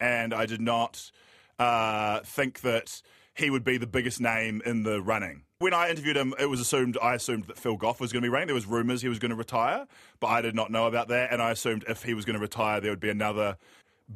and 0.00 0.34
I 0.34 0.46
did 0.46 0.60
not 0.60 1.10
uh, 1.58 2.20
think 2.20 2.60
that 2.60 3.02
he 3.34 3.50
would 3.50 3.64
be 3.64 3.78
the 3.78 3.86
biggest 3.86 4.20
name 4.20 4.62
in 4.64 4.82
the 4.82 5.00
running. 5.00 5.42
When 5.58 5.74
I 5.74 5.90
interviewed 5.90 6.16
him, 6.16 6.34
it 6.38 6.46
was 6.46 6.60
assumed 6.60 6.98
I 7.02 7.14
assumed 7.14 7.44
that 7.44 7.58
Phil 7.58 7.76
Goff 7.76 8.00
was 8.00 8.12
going 8.12 8.22
to 8.22 8.26
be 8.26 8.30
running. 8.30 8.46
There 8.46 8.54
was 8.54 8.66
rumours 8.66 9.02
he 9.02 9.08
was 9.08 9.18
going 9.18 9.30
to 9.30 9.36
retire, 9.36 9.86
but 10.20 10.28
I 10.28 10.42
did 10.42 10.54
not 10.54 10.70
know 10.70 10.86
about 10.86 11.08
that, 11.08 11.32
and 11.32 11.40
I 11.40 11.50
assumed 11.50 11.84
if 11.88 12.02
he 12.02 12.14
was 12.14 12.24
going 12.24 12.34
to 12.34 12.40
retire, 12.40 12.80
there 12.80 12.90
would 12.90 13.00
be 13.00 13.10
another 13.10 13.56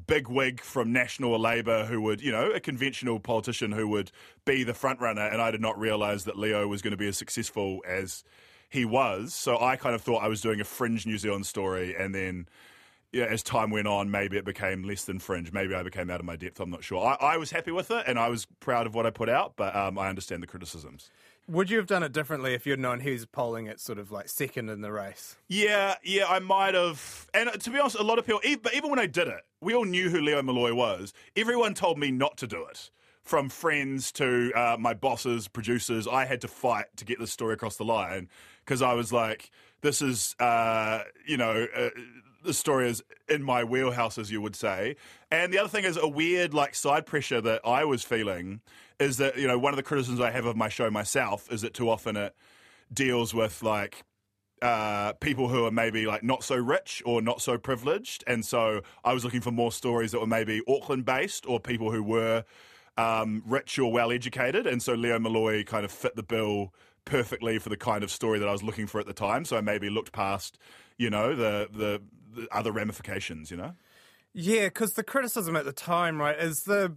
big 0.07 0.29
wig 0.29 0.61
from 0.61 0.93
National 0.93 1.33
or 1.33 1.39
Labour 1.39 1.87
who 1.87 2.03
would, 2.03 2.21
you 2.21 2.31
know, 2.31 2.51
a 2.51 2.61
conventional 2.61 3.19
politician 3.19 3.73
who 3.73 3.89
would 3.89 4.13
be 4.45 4.63
the 4.63 4.75
front 4.75 5.01
runner, 5.01 5.27
and 5.27 5.41
I 5.41 5.51
did 5.51 5.63
not 5.63 5.79
realise 5.79 6.25
that 6.25 6.39
Leo 6.39 6.69
was 6.69 6.83
going 6.83 6.91
to 6.91 6.99
be 6.99 7.09
as 7.09 7.17
successful 7.17 7.83
as 7.89 8.23
he 8.69 8.85
was. 8.85 9.33
So 9.33 9.59
I 9.59 9.77
kind 9.77 9.95
of 9.95 10.03
thought 10.03 10.23
I 10.23 10.29
was 10.29 10.43
doing 10.43 10.61
a 10.61 10.65
fringe 10.65 11.07
New 11.07 11.19
Zealand 11.19 11.47
story, 11.47 11.97
and 11.97 12.15
then 12.15 12.47
yeah, 13.13 13.25
as 13.25 13.43
time 13.43 13.71
went 13.71 13.89
on, 13.89 14.11
maybe 14.11 14.37
it 14.37 14.45
became 14.45 14.83
less 14.83 15.05
than 15.05 15.19
fringe. 15.19 15.53
Maybe 15.53 15.75
I 15.75 15.83
became 15.83 16.11
out 16.11 16.21
of 16.21 16.27
my 16.27 16.37
depth. 16.37 16.61
I'm 16.61 16.71
not 16.71 16.85
sure. 16.85 17.05
I, 17.05 17.35
I 17.35 17.37
was 17.39 17.51
happy 17.51 17.71
with 17.71 17.91
it, 17.91 18.05
and 18.07 18.19
I 18.19 18.29
was 18.29 18.47
proud 18.61 18.87
of 18.87 18.95
what 18.95 19.07
I 19.07 19.11
put 19.11 19.29
out, 19.29 19.55
but 19.57 19.75
um, 19.75 19.99
I 19.99 20.09
understand 20.09 20.43
the 20.43 20.47
criticisms. 20.47 21.11
Would 21.49 21.71
you 21.71 21.79
have 21.79 21.87
done 21.87 22.03
it 22.03 22.13
differently 22.13 22.53
if 22.53 22.67
you'd 22.67 22.79
known 22.79 23.01
he 23.01 23.13
was 23.13 23.25
polling 23.25 23.69
at 23.69 23.81
sort 23.81 23.99
of 23.99 24.13
like 24.13 24.29
second 24.29 24.69
in 24.69 24.83
the 24.83 24.93
race? 24.93 25.37
Yeah, 25.49 25.95
yeah, 26.03 26.27
I 26.29 26.41
might 26.41 26.75
have. 26.75 27.27
And 27.33 27.51
to 27.59 27.71
be 27.71 27.79
honest, 27.79 27.97
a 27.97 28.03
lot 28.03 28.19
of 28.19 28.27
people, 28.27 28.43
even, 28.45 28.61
but 28.63 28.75
even 28.75 28.91
when 28.91 28.99
I 28.99 29.07
did 29.07 29.29
it, 29.29 29.41
we 29.63 29.75
all 29.75 29.87
knew 29.87 30.11
who 30.11 30.21
Leo 30.21 30.43
Molloy 30.43 30.75
was. 30.75 31.15
Everyone 31.35 31.73
told 31.73 31.99
me 31.99 32.11
not 32.11 32.37
to 32.39 32.47
do 32.47 32.67
it. 32.67 32.91
From 33.23 33.51
friends 33.51 34.11
to 34.13 34.53
uh, 34.55 34.77
my 34.79 34.95
bosses, 34.95 35.49
producers, 35.49 36.07
I 36.07 36.25
had 36.25 36.41
to 36.43 36.49
fight 36.49 36.87
to 36.97 37.05
get 37.05 37.19
this 37.19 37.31
story 37.31 37.55
across 37.55 37.77
the 37.77 37.85
line 37.85 38.29
because 38.65 38.81
I 38.81 38.95
was 38.95 39.13
like, 39.13 39.51
this 39.83 40.01
is, 40.01 40.35
uh, 40.41 41.03
you 41.27 41.37
know, 41.37 41.67
uh, 41.77 41.91
the 42.43 42.55
story 42.55 42.89
is 42.89 43.03
in 43.29 43.43
my 43.43 43.65
wheelhouse, 43.65 44.19
as 44.19 44.31
you 44.31 44.41
would 44.41 44.57
say. 44.57 44.97
And 45.31 45.53
the 45.53 45.59
other 45.59 45.69
thing 45.69 45.85
is 45.85 45.97
a 45.97 46.09
weird, 46.09 46.55
like, 46.55 46.75
side 46.75 47.07
pressure 47.07 47.41
that 47.41 47.61
I 47.65 47.85
was 47.85 48.03
feeling 48.05 48.61
is 48.99 49.17
that, 49.19 49.37
you 49.37 49.47
know, 49.47 49.59
one 49.59 49.73
of 49.73 49.77
the 49.77 49.83
criticisms 49.83 50.21
I 50.21 50.31
have 50.31 50.47
of 50.47 50.57
my 50.57 50.69
show 50.69 50.91
myself 50.91 51.51
is 51.53 51.63
that 51.63 51.75
too 51.75 51.89
often 51.89 52.17
it 52.17 52.35
deals 52.93 53.35
with, 53.35 53.63
like, 53.63 54.05
uh, 54.63 55.13
people 55.15 55.49
who 55.49 55.65
are 55.65 55.71
maybe 55.71 56.07
like 56.07 56.23
not 56.23 56.43
so 56.43 56.57
rich 56.57 57.03
or 57.07 57.23
not 57.23 57.41
so 57.41 57.59
privileged, 57.59 58.25
and 58.27 58.45
so 58.45 58.83
I 59.05 59.13
was 59.13 59.25
looking 59.25 59.41
for 59.41 59.53
more 59.53 59.73
stories 59.73 60.13
that 60.13 60.21
were 60.21 60.27
maybe 60.27 60.63
Auckland 60.67 61.05
based 61.05 61.47
or 61.47 61.61
people 61.61 61.93
who 61.93 62.03
were 62.03 62.45
um, 62.97 63.43
rich 63.47 63.79
or 63.79 63.93
well 63.93 64.11
educated, 64.11 64.67
and 64.67 64.83
so 64.83 64.95
Leo 64.95 65.19
Molloy 65.19 65.63
kind 65.65 65.85
of 65.85 65.93
fit 65.93 66.17
the 66.17 66.23
bill 66.23 66.75
perfectly 67.05 67.59
for 67.59 67.69
the 67.69 67.77
kind 67.77 68.03
of 68.03 68.11
story 68.11 68.39
that 68.39 68.49
I 68.49 68.53
was 68.53 68.63
looking 68.63 68.87
for 68.87 69.01
at 69.01 69.07
the 69.07 69.13
time. 69.13 69.45
So 69.45 69.57
I 69.57 69.61
maybe 69.61 69.89
looked 69.89 70.13
past, 70.13 70.59
you 70.97 71.09
know, 71.09 71.35
the 71.35 71.69
the, 71.73 72.03
the 72.35 72.49
other 72.53 72.73
ramifications, 72.73 73.51
you 73.51 73.57
know. 73.57 73.75
Yeah, 74.35 74.65
because 74.67 74.93
the 74.93 75.03
criticism 75.03 75.57
at 75.57 75.65
the 75.65 75.73
time, 75.73 76.21
right, 76.21 76.39
is 76.39 76.61
the 76.65 76.95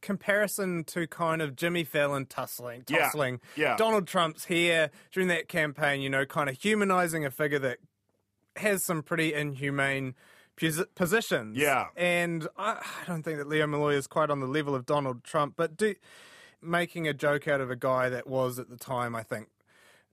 comparison 0.00 0.84
to 0.84 1.06
kind 1.06 1.40
of 1.40 1.54
Jimmy 1.56 1.84
Fallon 1.84 2.26
tussling, 2.26 2.84
Yeah, 2.88 2.98
tussling. 2.98 3.40
yeah. 3.56 3.76
Donald 3.76 4.06
Trump's 4.06 4.44
here 4.46 4.90
during 5.12 5.28
that 5.28 5.48
campaign, 5.48 6.00
you 6.00 6.10
know, 6.10 6.26
kind 6.26 6.50
of 6.50 6.60
humanizing 6.60 7.24
a 7.24 7.30
figure 7.30 7.60
that 7.60 7.78
has 8.56 8.84
some 8.84 9.02
pretty 9.02 9.32
inhumane 9.32 10.14
pos- 10.60 10.84
positions. 10.96 11.56
Yeah. 11.56 11.86
And 11.96 12.48
I, 12.58 12.72
I 12.72 13.06
don't 13.06 13.22
think 13.22 13.38
that 13.38 13.48
Leo 13.48 13.66
Molloy 13.66 13.94
is 13.94 14.06
quite 14.08 14.28
on 14.28 14.40
the 14.40 14.46
level 14.48 14.74
of 14.74 14.84
Donald 14.86 15.22
Trump, 15.24 15.54
but 15.56 15.76
do 15.76 15.94
making 16.60 17.06
a 17.08 17.14
joke 17.14 17.46
out 17.48 17.60
of 17.60 17.70
a 17.70 17.76
guy 17.76 18.08
that 18.08 18.26
was 18.26 18.58
at 18.58 18.68
the 18.68 18.76
time, 18.76 19.14
I 19.14 19.22
think, 19.22 19.48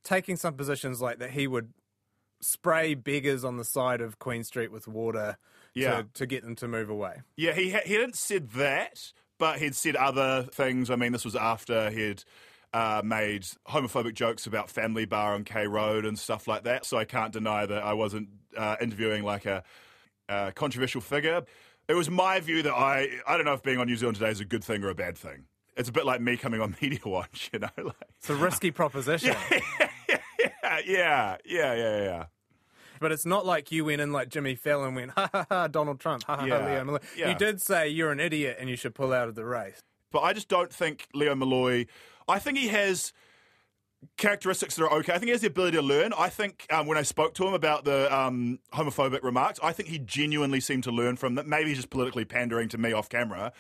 taking 0.04 0.36
some 0.36 0.54
positions 0.54 1.02
like 1.02 1.18
that 1.20 1.32
he 1.32 1.48
would 1.48 1.74
spray 2.42 2.94
beggars 2.94 3.44
on 3.44 3.58
the 3.58 3.64
side 3.64 4.02
of 4.02 4.20
Queen 4.20 4.44
Street 4.44 4.72
with 4.72 4.88
water 4.88 5.38
Yeah. 5.74 6.02
to, 6.02 6.08
to 6.16 6.26
get 6.26 6.44
them 6.44 6.56
to 6.58 6.68
move 6.68 6.90
away. 6.90 7.22
Yeah, 7.36 7.54
he 7.54 7.72
ha- 7.72 7.82
he 7.86 7.94
hadn't 7.94 8.16
said 8.16 8.52
that, 8.52 9.12
but 9.38 9.60
he'd 9.60 9.76
said 9.76 9.96
other 9.96 10.44
things. 10.52 10.90
I 10.90 10.96
mean, 10.96 11.12
this 11.12 11.26
was 11.26 11.36
after 11.36 11.90
he'd 11.90 12.24
uh, 12.74 13.02
made 13.04 13.46
homophobic 13.68 14.14
jokes 14.14 14.46
about 14.46 14.70
Family 14.70 15.06
Bar 15.06 15.34
on 15.34 15.44
K 15.44 15.66
Road 15.68 16.06
and 16.06 16.18
stuff 16.20 16.48
like 16.48 16.64
that. 16.64 16.86
So 16.86 16.98
I 16.98 17.06
can't 17.06 17.34
deny 17.34 17.66
that 17.66 17.84
I 17.84 17.94
wasn't 17.94 18.30
uh, 18.58 18.76
interviewing 18.82 19.24
like 19.24 19.46
a 19.46 19.64
uh, 20.28 20.52
controversial 20.52 21.02
figure. 21.02 21.44
It 21.88 21.96
was 21.96 22.10
my 22.10 22.40
view 22.40 22.62
that 22.64 22.74
I 22.74 23.10
I 23.28 23.36
don't 23.36 23.46
know 23.46 23.54
if 23.54 23.64
being 23.64 23.80
on 23.80 23.88
New 23.88 23.96
Zealand 23.96 24.18
today 24.18 24.30
is 24.30 24.40
a 24.40 24.46
good 24.46 24.64
thing 24.64 24.84
or 24.84 24.90
a 24.90 24.96
bad 24.96 25.18
thing. 25.18 25.46
It's 25.76 25.90
a 25.90 25.92
bit 25.92 26.06
like 26.06 26.22
me 26.22 26.38
coming 26.38 26.62
on 26.62 26.76
Media 26.82 27.00
Watch, 27.06 27.50
you 27.54 27.60
know. 27.60 27.70
Like, 27.78 27.96
It's 28.20 28.30
a 28.30 28.36
risky 28.36 28.70
proposition. 28.82 29.36
yeah, 29.52 29.90
yeah, 30.86 31.38
yeah, 31.46 31.74
yeah, 31.74 32.04
yeah. 32.04 32.26
But 33.02 33.12
it's 33.14 33.26
not 33.26 33.46
like 33.46 33.72
you 33.72 33.86
went 33.86 34.02
in 34.02 34.12
like 34.12 34.30
Jimmy 34.30 34.56
Fallon 34.56 34.94
went, 34.96 35.12
ha 35.12 35.30
ha 35.32 35.46
ha, 35.50 35.68
Donald 35.68 36.00
Trump, 36.00 36.24
ha 36.26 36.36
ha 36.36 36.42
ha, 36.42 36.66
Leo 36.66 36.84
Molloy. 36.84 37.00
yeah. 37.18 37.30
You 37.30 37.36
did 37.36 37.62
say 37.62 37.88
you're 37.88 38.12
an 38.12 38.20
idiot 38.20 38.58
and 38.60 38.70
you 38.70 38.76
should 38.76 38.94
pull 38.94 39.14
out 39.14 39.30
of 39.30 39.36
the 39.36 39.46
race. 39.46 39.82
but 40.12 40.20
I 40.22 40.34
just 40.34 40.50
don't 40.50 40.72
think 40.74 41.08
Leo 41.14 41.34
Molloy. 41.36 41.86
I 42.28 42.40
think 42.40 42.58
he 42.58 42.68
has 42.68 43.14
characteristics 44.18 44.76
that 44.76 44.84
are 44.84 44.94
okay. 45.00 45.14
I 45.14 45.18
think 45.18 45.26
he 45.28 45.32
has 45.32 45.42
the 45.42 45.48
ability 45.48 45.78
to 45.78 45.84
learn. 45.84 46.14
I 46.18 46.30
think 46.30 46.66
um, 46.72 46.88
when 46.88 46.98
I 46.98 47.02
spoke 47.04 47.34
to 47.36 47.48
him 47.48 47.54
about 47.54 47.86
the 47.86 48.14
um, 48.16 48.60
homophobic 48.74 49.24
remarks, 49.24 49.60
I 49.64 49.72
think 49.74 49.90
he 49.90 50.00
genuinely 50.00 50.60
seemed 50.60 50.84
to 50.86 50.92
learn 50.92 51.16
from 51.16 51.36
that. 51.36 51.48
Maybe 51.48 51.70
he's 51.70 51.78
just 51.78 51.90
politically 51.90 52.26
pandering 52.26 52.70
to 52.70 52.78
me 52.78 52.92
off 52.94 53.10
camera. 53.10 53.52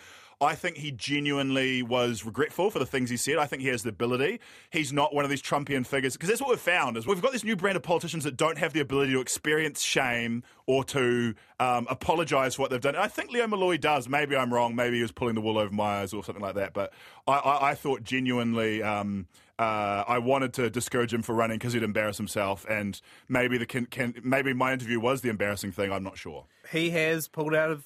I 0.41 0.55
think 0.55 0.77
he 0.77 0.91
genuinely 0.91 1.84
was 1.84 2.24
regretful 2.24 2.69
for 2.72 2.79
the 2.79 2.86
things 2.86 3.10
he 3.10 3.17
said. 3.17 3.38
I 3.38 3.46
think 3.46 3.62
he 3.62 3.67
has 3.67 3.84
the 3.84 3.89
ability. 3.89 4.39
He's 4.69 4.93
not 4.93 5.13
one 5.13 5.25
of 5.25 5.29
these 5.29 5.41
Trumpian 5.41 5.86
figures 5.86 6.13
because 6.13 6.29
that's 6.29 6.39
what 6.39 6.50
we've 6.50 6.60
found 6.60 6.96
is 6.96 7.05
we've 7.05 7.22
got 7.22 7.34
this 7.34 7.43
new 7.43 7.58
brand 7.58 7.75
of 7.75 7.84
politicians 7.84 8.24
that 8.24 8.38
don't 8.38 8.58
have 8.58 8.72
the 8.72 8.79
ability 8.79 9.12
to 9.12 9.19
experience 9.19 9.81
shame 9.81 10.43
or 10.65 10.86
to 10.86 11.36
um, 11.60 11.88
apologise 11.89 12.55
for 12.55 12.62
what 12.62 12.72
they've 12.72 12.79
done. 12.79 12.96
And 12.96 13.03
I 13.03 13.10
think 13.10 13.31
Leo 13.31 13.48
Molloy 13.48 13.77
does. 13.77 14.08
Maybe 14.08 14.36
I'm 14.36 14.53
wrong. 14.53 14.75
Maybe 14.75 14.96
he 14.96 15.01
was 15.01 15.12
pulling 15.12 15.36
the 15.36 15.41
wool 15.41 15.58
over 15.58 15.74
my 15.74 16.01
eyes 16.01 16.13
or 16.13 16.24
something 16.24 16.43
like 16.43 16.55
that. 16.55 16.74
But 16.74 16.93
I, 17.27 17.34
I, 17.34 17.69
I 17.72 17.75
thought 17.75 18.03
genuinely. 18.03 18.81
Um, 18.81 19.27
uh, 19.58 20.05
I 20.08 20.19
wanted 20.19 20.53
to 20.53 20.69
discourage 20.69 21.13
him 21.13 21.22
for 21.22 21.36
running 21.36 21.58
because 21.58 21.74
he'd 21.74 21.84
embarrass 21.84 22.15
himself, 22.15 22.65
and 22.69 23.01
maybe 23.27 23.58
the 23.58 23.65
can, 23.65 23.88
can, 23.88 24.15
maybe 24.24 24.53
my 24.53 24.72
interview 24.72 25.01
was 25.01 25.19
the 25.19 25.27
embarrassing 25.27 25.74
thing. 25.74 25.91
I'm 25.91 26.01
not 26.01 26.17
sure. 26.17 26.46
He 26.72 26.91
has 26.91 27.27
pulled 27.27 27.53
out 27.53 27.69
of 27.69 27.84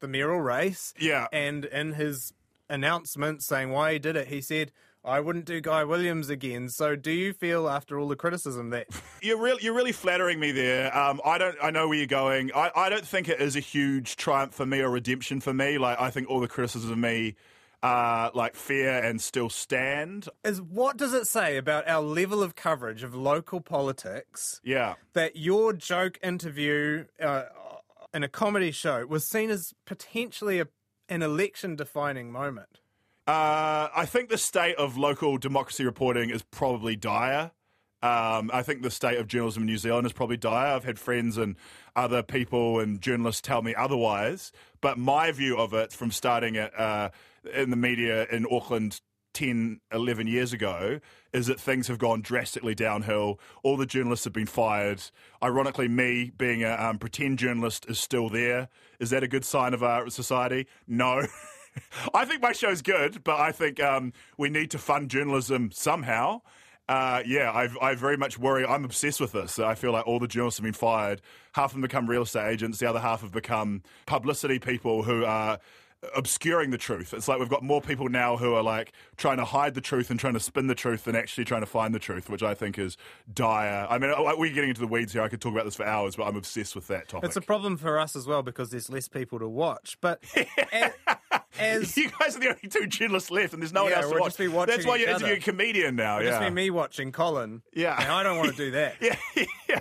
the 0.00 0.08
mayoral 0.08 0.40
race. 0.40 0.94
Yeah. 0.98 1.26
And 1.32 1.64
in 1.64 1.92
his 1.94 2.32
announcement 2.68 3.42
saying 3.42 3.70
why 3.70 3.94
he 3.94 3.98
did 3.98 4.16
it, 4.16 4.28
he 4.28 4.40
said, 4.40 4.72
I 5.04 5.20
wouldn't 5.20 5.44
do 5.46 5.60
Guy 5.60 5.84
Williams 5.84 6.28
again. 6.28 6.68
So 6.68 6.94
do 6.96 7.10
you 7.10 7.32
feel 7.32 7.68
after 7.68 7.98
all 7.98 8.08
the 8.08 8.16
criticism 8.16 8.70
that 8.70 8.88
You're 9.22 9.40
really, 9.40 9.62
you're 9.62 9.74
really 9.74 9.92
flattering 9.92 10.38
me 10.40 10.52
there. 10.52 10.94
Um, 10.96 11.20
I 11.24 11.38
don't, 11.38 11.56
I 11.62 11.70
know 11.70 11.88
where 11.88 11.96
you're 11.96 12.06
going. 12.06 12.50
I, 12.54 12.70
I 12.74 12.88
don't 12.88 13.06
think 13.06 13.28
it 13.28 13.40
is 13.40 13.56
a 13.56 13.60
huge 13.60 14.16
triumph 14.16 14.54
for 14.54 14.66
me 14.66 14.80
or 14.80 14.90
redemption 14.90 15.40
for 15.40 15.54
me. 15.54 15.78
Like 15.78 16.00
I 16.00 16.10
think 16.10 16.28
all 16.28 16.40
the 16.40 16.48
criticism 16.48 16.90
of 16.92 16.98
me 16.98 17.36
are 17.80 18.32
like 18.34 18.56
fear 18.56 18.98
and 18.98 19.20
still 19.20 19.48
stand. 19.48 20.28
is 20.44 20.60
what 20.60 20.96
does 20.96 21.14
it 21.14 21.28
say 21.28 21.56
about 21.56 21.88
our 21.88 22.02
level 22.02 22.42
of 22.42 22.56
coverage 22.56 23.04
of 23.04 23.14
local 23.14 23.60
politics 23.60 24.60
Yeah. 24.64 24.94
that 25.12 25.36
your 25.36 25.72
joke 25.72 26.18
interview 26.20 27.04
uh, 27.22 27.44
in 28.14 28.22
a 28.22 28.28
comedy 28.28 28.70
show 28.70 29.06
was 29.06 29.26
seen 29.26 29.50
as 29.50 29.74
potentially 29.84 30.60
a, 30.60 30.68
an 31.08 31.22
election 31.22 31.76
defining 31.76 32.32
moment? 32.32 32.80
Uh, 33.26 33.88
I 33.94 34.06
think 34.06 34.30
the 34.30 34.38
state 34.38 34.76
of 34.76 34.96
local 34.96 35.36
democracy 35.36 35.84
reporting 35.84 36.30
is 36.30 36.42
probably 36.42 36.96
dire. 36.96 37.50
Um, 38.00 38.50
I 38.54 38.62
think 38.62 38.82
the 38.82 38.90
state 38.90 39.18
of 39.18 39.26
journalism 39.26 39.64
in 39.64 39.66
New 39.66 39.76
Zealand 39.76 40.06
is 40.06 40.12
probably 40.12 40.36
dire. 40.36 40.74
I've 40.74 40.84
had 40.84 40.98
friends 40.98 41.36
and 41.36 41.56
other 41.96 42.22
people 42.22 42.78
and 42.78 43.00
journalists 43.00 43.42
tell 43.42 43.60
me 43.60 43.74
otherwise. 43.74 44.52
But 44.80 44.98
my 44.98 45.32
view 45.32 45.58
of 45.58 45.74
it 45.74 45.92
from 45.92 46.10
starting 46.10 46.56
at, 46.56 46.78
uh, 46.78 47.10
in 47.52 47.70
the 47.70 47.76
media 47.76 48.26
in 48.30 48.46
Auckland 48.50 49.00
10, 49.38 49.78
11 49.92 50.26
years 50.26 50.52
ago 50.52 50.98
is 51.32 51.46
that 51.46 51.60
things 51.60 51.86
have 51.86 51.96
gone 51.96 52.20
drastically 52.20 52.74
downhill. 52.74 53.38
All 53.62 53.76
the 53.76 53.86
journalists 53.86 54.24
have 54.24 54.32
been 54.32 54.48
fired. 54.48 55.00
Ironically, 55.40 55.86
me 55.86 56.32
being 56.36 56.64
a 56.64 56.72
um, 56.72 56.98
pretend 56.98 57.38
journalist 57.38 57.86
is 57.88 58.00
still 58.00 58.28
there. 58.28 58.68
Is 58.98 59.10
that 59.10 59.22
a 59.22 59.28
good 59.28 59.44
sign 59.44 59.74
of 59.74 59.82
our 59.84 60.10
society? 60.10 60.66
No. 60.88 61.24
I 62.14 62.24
think 62.24 62.42
my 62.42 62.50
show's 62.50 62.82
good, 62.82 63.22
but 63.22 63.38
I 63.38 63.52
think 63.52 63.80
um, 63.80 64.12
we 64.36 64.50
need 64.50 64.72
to 64.72 64.78
fund 64.78 65.08
journalism 65.08 65.70
somehow. 65.72 66.40
Uh, 66.88 67.22
yeah, 67.24 67.52
I've, 67.54 67.78
I 67.80 67.94
very 67.94 68.16
much 68.16 68.40
worry. 68.40 68.66
I'm 68.66 68.84
obsessed 68.84 69.20
with 69.20 69.30
this. 69.30 69.60
I 69.60 69.76
feel 69.76 69.92
like 69.92 70.08
all 70.08 70.18
the 70.18 70.26
journalists 70.26 70.58
have 70.58 70.64
been 70.64 70.72
fired. 70.72 71.22
Half 71.52 71.66
of 71.66 71.72
them 71.74 71.82
become 71.82 72.10
real 72.10 72.22
estate 72.22 72.50
agents. 72.50 72.80
The 72.80 72.88
other 72.88 72.98
half 72.98 73.20
have 73.20 73.30
become 73.30 73.84
publicity 74.04 74.58
people 74.58 75.04
who 75.04 75.24
are 75.24 75.60
obscuring 76.14 76.70
the 76.70 76.78
truth. 76.78 77.12
It's 77.12 77.28
like 77.28 77.38
we've 77.38 77.48
got 77.48 77.62
more 77.62 77.80
people 77.80 78.08
now 78.08 78.36
who 78.36 78.54
are 78.54 78.62
like 78.62 78.92
trying 79.16 79.38
to 79.38 79.44
hide 79.44 79.74
the 79.74 79.80
truth 79.80 80.10
and 80.10 80.18
trying 80.18 80.34
to 80.34 80.40
spin 80.40 80.66
the 80.68 80.74
truth 80.74 81.04
than 81.04 81.16
actually 81.16 81.44
trying 81.44 81.62
to 81.62 81.66
find 81.66 81.94
the 81.94 81.98
truth, 81.98 82.30
which 82.30 82.42
I 82.42 82.54
think 82.54 82.78
is 82.78 82.96
dire. 83.32 83.86
I 83.88 83.98
mean, 83.98 84.12
we're 84.38 84.52
getting 84.52 84.70
into 84.70 84.80
the 84.80 84.86
weeds 84.86 85.12
here. 85.12 85.22
I 85.22 85.28
could 85.28 85.40
talk 85.40 85.52
about 85.52 85.64
this 85.64 85.74
for 85.74 85.84
hours, 85.84 86.16
but 86.16 86.24
I'm 86.24 86.36
obsessed 86.36 86.76
with 86.76 86.86
that 86.88 87.08
topic. 87.08 87.26
It's 87.28 87.36
a 87.36 87.40
problem 87.40 87.76
for 87.76 87.98
us 87.98 88.14
as 88.14 88.26
well 88.26 88.42
because 88.42 88.70
there's 88.70 88.88
less 88.88 89.08
people 89.08 89.38
to 89.40 89.48
watch. 89.48 89.98
But 90.00 90.22
as 91.58 91.96
you 91.96 92.10
guys 92.18 92.36
are 92.36 92.40
the 92.40 92.48
only 92.48 92.68
two 92.68 92.86
journalists 92.86 93.30
left, 93.30 93.52
and 93.52 93.62
there's 93.62 93.72
no 93.72 93.84
one 93.84 93.92
else 93.92 94.06
to 94.06 94.12
we'll 94.12 94.20
watch. 94.20 94.36
be 94.36 94.48
watching 94.48 94.74
That's 94.74 94.86
why 94.86 94.96
you're 94.96 95.08
other. 95.10 95.26
interviewing 95.26 95.42
a 95.42 95.44
comedian 95.44 95.96
now. 95.96 96.18
It'll 96.18 96.30
yeah. 96.30 96.38
just 96.38 96.48
be 96.48 96.54
me 96.54 96.70
watching 96.70 97.12
Colin. 97.12 97.62
Yeah. 97.74 98.00
And 98.00 98.10
I 98.10 98.22
don't 98.22 98.38
want 98.38 98.50
to 98.50 98.56
do 98.56 98.70
that. 98.72 98.96
yeah, 99.00 99.16
yeah. 99.68 99.80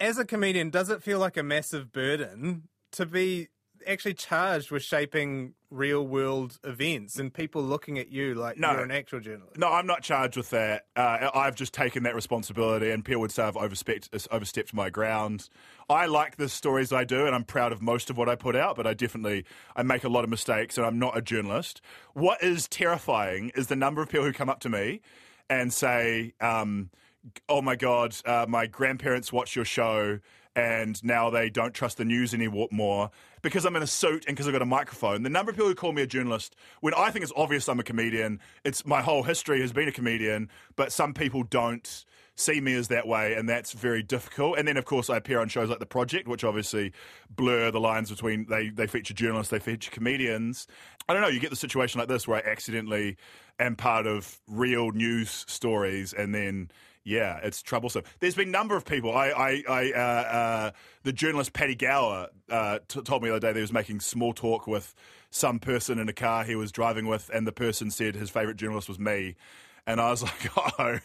As 0.00 0.18
a 0.18 0.24
comedian, 0.24 0.70
does 0.70 0.90
it 0.90 1.02
feel 1.02 1.18
like 1.18 1.36
a 1.36 1.42
massive 1.42 1.92
burden 1.92 2.68
to 2.92 3.06
be 3.06 3.48
actually 3.86 4.14
charged 4.14 4.70
with 4.70 4.82
shaping 4.82 5.54
real 5.70 6.06
world 6.06 6.58
events 6.64 7.18
and 7.18 7.32
people 7.34 7.62
looking 7.62 7.98
at 7.98 8.08
you 8.10 8.34
like 8.34 8.56
No. 8.56 8.72
you're 8.72 8.82
an 8.84 8.90
actual 8.90 9.18
journalist? 9.20 9.58
No, 9.58 9.72
I'm 9.72 9.86
not 9.86 10.02
charged 10.02 10.36
with 10.36 10.50
that. 10.50 10.86
Uh, 10.94 11.30
I've 11.34 11.56
just 11.56 11.72
taken 11.74 12.04
that 12.04 12.14
responsibility, 12.14 12.90
and 12.90 13.04
people 13.04 13.20
would 13.22 13.32
say 13.32 13.42
I've 13.42 13.56
overstepped, 13.56 14.08
overstepped 14.30 14.72
my 14.72 14.90
ground. 14.90 15.48
I 15.88 16.06
like 16.06 16.36
the 16.36 16.48
stories 16.48 16.92
I 16.92 17.04
do, 17.04 17.26
and 17.26 17.34
I'm 17.34 17.44
proud 17.44 17.72
of 17.72 17.82
most 17.82 18.08
of 18.10 18.16
what 18.16 18.28
I 18.28 18.36
put 18.36 18.54
out. 18.56 18.76
But 18.76 18.86
I 18.86 18.94
definitely 18.94 19.44
I 19.74 19.82
make 19.82 20.04
a 20.04 20.08
lot 20.08 20.24
of 20.24 20.30
mistakes, 20.30 20.78
and 20.78 20.86
I'm 20.86 20.98
not 20.98 21.16
a 21.16 21.22
journalist. 21.22 21.80
What 22.12 22.42
is 22.42 22.68
terrifying 22.68 23.50
is 23.56 23.66
the 23.66 23.76
number 23.76 24.00
of 24.02 24.08
people 24.08 24.24
who 24.26 24.32
come 24.32 24.48
up 24.48 24.60
to 24.60 24.68
me 24.68 25.00
and 25.50 25.72
say, 25.72 26.34
um, 26.40 26.90
"Oh 27.48 27.60
my 27.62 27.74
God, 27.76 28.14
uh, 28.24 28.46
my 28.48 28.66
grandparents 28.66 29.32
watch 29.32 29.56
your 29.56 29.64
show." 29.64 30.20
And 30.56 31.02
now 31.02 31.30
they 31.30 31.50
don't 31.50 31.74
trust 31.74 31.96
the 31.96 32.04
news 32.04 32.32
anymore 32.32 33.10
because 33.42 33.64
I'm 33.64 33.74
in 33.74 33.82
a 33.82 33.88
suit 33.88 34.24
and 34.26 34.36
because 34.36 34.46
I've 34.46 34.52
got 34.52 34.62
a 34.62 34.66
microphone. 34.66 35.24
The 35.24 35.30
number 35.30 35.50
of 35.50 35.56
people 35.56 35.68
who 35.68 35.74
call 35.74 35.92
me 35.92 36.02
a 36.02 36.06
journalist, 36.06 36.54
when 36.80 36.94
I 36.94 37.10
think 37.10 37.24
it's 37.24 37.32
obvious 37.34 37.68
I'm 37.68 37.80
a 37.80 37.84
comedian, 37.84 38.40
it's 38.64 38.86
my 38.86 39.02
whole 39.02 39.24
history 39.24 39.60
has 39.62 39.72
been 39.72 39.88
a 39.88 39.92
comedian, 39.92 40.48
but 40.76 40.92
some 40.92 41.12
people 41.12 41.42
don't 41.42 42.04
see 42.36 42.60
me 42.60 42.74
as 42.74 42.88
that 42.88 43.06
way, 43.06 43.34
and 43.34 43.48
that's 43.48 43.72
very 43.72 44.02
difficult. 44.02 44.58
And 44.58 44.66
then, 44.66 44.76
of 44.76 44.84
course, 44.84 45.08
I 45.08 45.16
appear 45.16 45.40
on 45.40 45.48
shows 45.48 45.68
like 45.68 45.78
The 45.78 45.86
Project, 45.86 46.26
which 46.26 46.44
obviously 46.44 46.92
blur 47.30 47.70
the 47.70 47.80
lines 47.80 48.10
between 48.10 48.46
they, 48.48 48.70
they 48.70 48.86
feature 48.86 49.14
journalists, 49.14 49.50
they 49.50 49.60
feature 49.60 49.90
comedians. 49.90 50.66
I 51.08 51.12
don't 51.12 51.22
know, 51.22 51.28
you 51.28 51.40
get 51.40 51.50
the 51.50 51.56
situation 51.56 52.00
like 52.00 52.08
this 52.08 52.26
where 52.26 52.44
I 52.44 52.50
accidentally 52.50 53.16
am 53.58 53.76
part 53.76 54.06
of 54.06 54.40
real 54.48 54.90
news 54.90 55.44
stories, 55.48 56.12
and 56.12 56.34
then 56.34 56.70
yeah, 57.04 57.38
it's 57.42 57.60
troublesome. 57.62 58.02
There's 58.20 58.34
been 58.34 58.48
a 58.48 58.52
number 58.52 58.76
of 58.76 58.84
people. 58.84 59.14
I, 59.14 59.28
I, 59.28 59.62
I 59.68 59.92
uh, 59.92 59.98
uh, 59.98 60.70
the 61.02 61.12
journalist 61.12 61.52
Paddy 61.52 61.74
Gower 61.74 62.28
uh, 62.50 62.78
t- 62.88 63.02
told 63.02 63.22
me 63.22 63.28
the 63.28 63.36
other 63.36 63.40
day 63.40 63.52
that 63.52 63.56
he 63.56 63.60
was 63.60 63.72
making 63.72 64.00
small 64.00 64.32
talk 64.32 64.66
with 64.66 64.94
some 65.30 65.58
person 65.58 65.98
in 65.98 66.08
a 66.08 66.12
car 66.14 66.44
he 66.44 66.56
was 66.56 66.72
driving 66.72 67.06
with, 67.06 67.30
and 67.32 67.46
the 67.46 67.52
person 67.52 67.90
said 67.90 68.14
his 68.14 68.30
favourite 68.30 68.56
journalist 68.56 68.88
was 68.88 68.98
me. 68.98 69.36
And 69.86 70.00
I 70.00 70.10
was 70.10 70.22
like, 70.22 70.50
oh, 70.56 70.98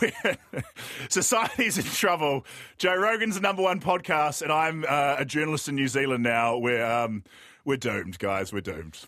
society's 1.10 1.76
in 1.76 1.84
trouble. 1.84 2.46
Joe 2.78 2.96
Rogan's 2.96 3.34
the 3.34 3.42
number 3.42 3.62
one 3.62 3.80
podcast, 3.80 4.40
and 4.40 4.50
I'm 4.50 4.86
uh, 4.88 5.16
a 5.18 5.26
journalist 5.26 5.68
in 5.68 5.74
New 5.74 5.88
Zealand 5.88 6.24
now. 6.24 6.56
We're, 6.56 6.84
um, 6.84 7.22
we're 7.66 7.76
doomed, 7.76 8.18
guys. 8.18 8.50
We're 8.50 8.62
doomed. 8.62 9.06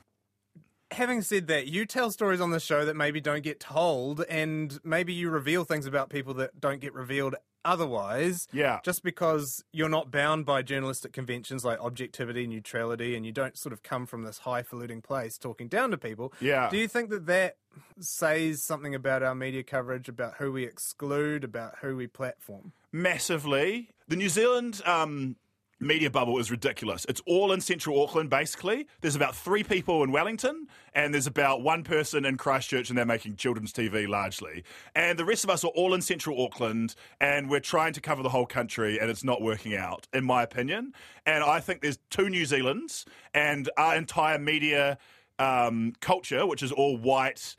Having 0.92 1.22
said 1.22 1.46
that, 1.48 1.66
you 1.68 1.86
tell 1.86 2.10
stories 2.10 2.40
on 2.40 2.50
the 2.50 2.60
show 2.60 2.84
that 2.84 2.96
maybe 2.96 3.20
don't 3.20 3.42
get 3.42 3.60
told, 3.60 4.22
and 4.28 4.78
maybe 4.84 5.12
you 5.12 5.30
reveal 5.30 5.64
things 5.64 5.86
about 5.86 6.10
people 6.10 6.34
that 6.34 6.60
don't 6.60 6.80
get 6.80 6.94
revealed 6.94 7.36
otherwise. 7.64 8.48
Yeah. 8.52 8.80
Just 8.82 9.02
because 9.02 9.62
you're 9.72 9.88
not 9.88 10.10
bound 10.10 10.46
by 10.46 10.62
journalistic 10.62 11.12
conventions 11.12 11.64
like 11.64 11.78
objectivity, 11.80 12.46
neutrality, 12.46 13.14
and 13.14 13.24
you 13.24 13.32
don't 13.32 13.56
sort 13.56 13.72
of 13.72 13.82
come 13.82 14.06
from 14.06 14.22
this 14.22 14.38
highfalutin 14.38 15.02
place 15.02 15.38
talking 15.38 15.68
down 15.68 15.90
to 15.90 15.98
people. 15.98 16.32
Yeah. 16.40 16.68
Do 16.70 16.78
you 16.78 16.88
think 16.88 17.10
that 17.10 17.26
that 17.26 17.56
says 18.00 18.62
something 18.62 18.94
about 18.94 19.22
our 19.22 19.34
media 19.34 19.62
coverage, 19.62 20.08
about 20.08 20.34
who 20.38 20.50
we 20.52 20.64
exclude, 20.64 21.44
about 21.44 21.76
who 21.80 21.96
we 21.96 22.06
platform? 22.06 22.72
massively. 22.92 23.90
The 24.08 24.16
New 24.16 24.28
Zealand 24.28 24.82
um, 24.84 25.36
media 25.80 26.10
bubble 26.10 26.38
is 26.38 26.50
ridiculous. 26.50 27.06
It's 27.08 27.22
all 27.26 27.52
in 27.52 27.60
central 27.60 28.02
Auckland, 28.02 28.30
basically. 28.30 28.86
There's 29.00 29.16
about 29.16 29.34
three 29.34 29.64
people 29.64 30.04
in 30.04 30.12
Wellington, 30.12 30.66
and 30.94 31.12
there's 31.12 31.26
about 31.26 31.62
one 31.62 31.82
person 31.82 32.24
in 32.24 32.36
Christchurch, 32.36 32.90
and 32.90 32.98
they're 32.98 33.06
making 33.06 33.36
children's 33.36 33.72
TV 33.72 34.06
largely. 34.06 34.62
And 34.94 35.18
the 35.18 35.24
rest 35.24 35.42
of 35.42 35.50
us 35.50 35.64
are 35.64 35.68
all 35.68 35.94
in 35.94 36.02
central 36.02 36.44
Auckland, 36.44 36.94
and 37.20 37.48
we're 37.48 37.60
trying 37.60 37.94
to 37.94 38.00
cover 38.00 38.22
the 38.22 38.28
whole 38.28 38.46
country, 38.46 39.00
and 39.00 39.10
it's 39.10 39.24
not 39.24 39.40
working 39.40 39.74
out, 39.74 40.06
in 40.12 40.24
my 40.24 40.42
opinion. 40.42 40.92
And 41.24 41.42
I 41.42 41.60
think 41.60 41.80
there's 41.80 41.98
two 42.10 42.28
New 42.28 42.44
Zealands, 42.44 43.06
and 43.32 43.70
our 43.76 43.96
entire 43.96 44.38
media 44.38 44.98
um, 45.38 45.94
culture, 46.00 46.46
which 46.46 46.62
is 46.62 46.70
all 46.70 46.98
white 46.98 47.56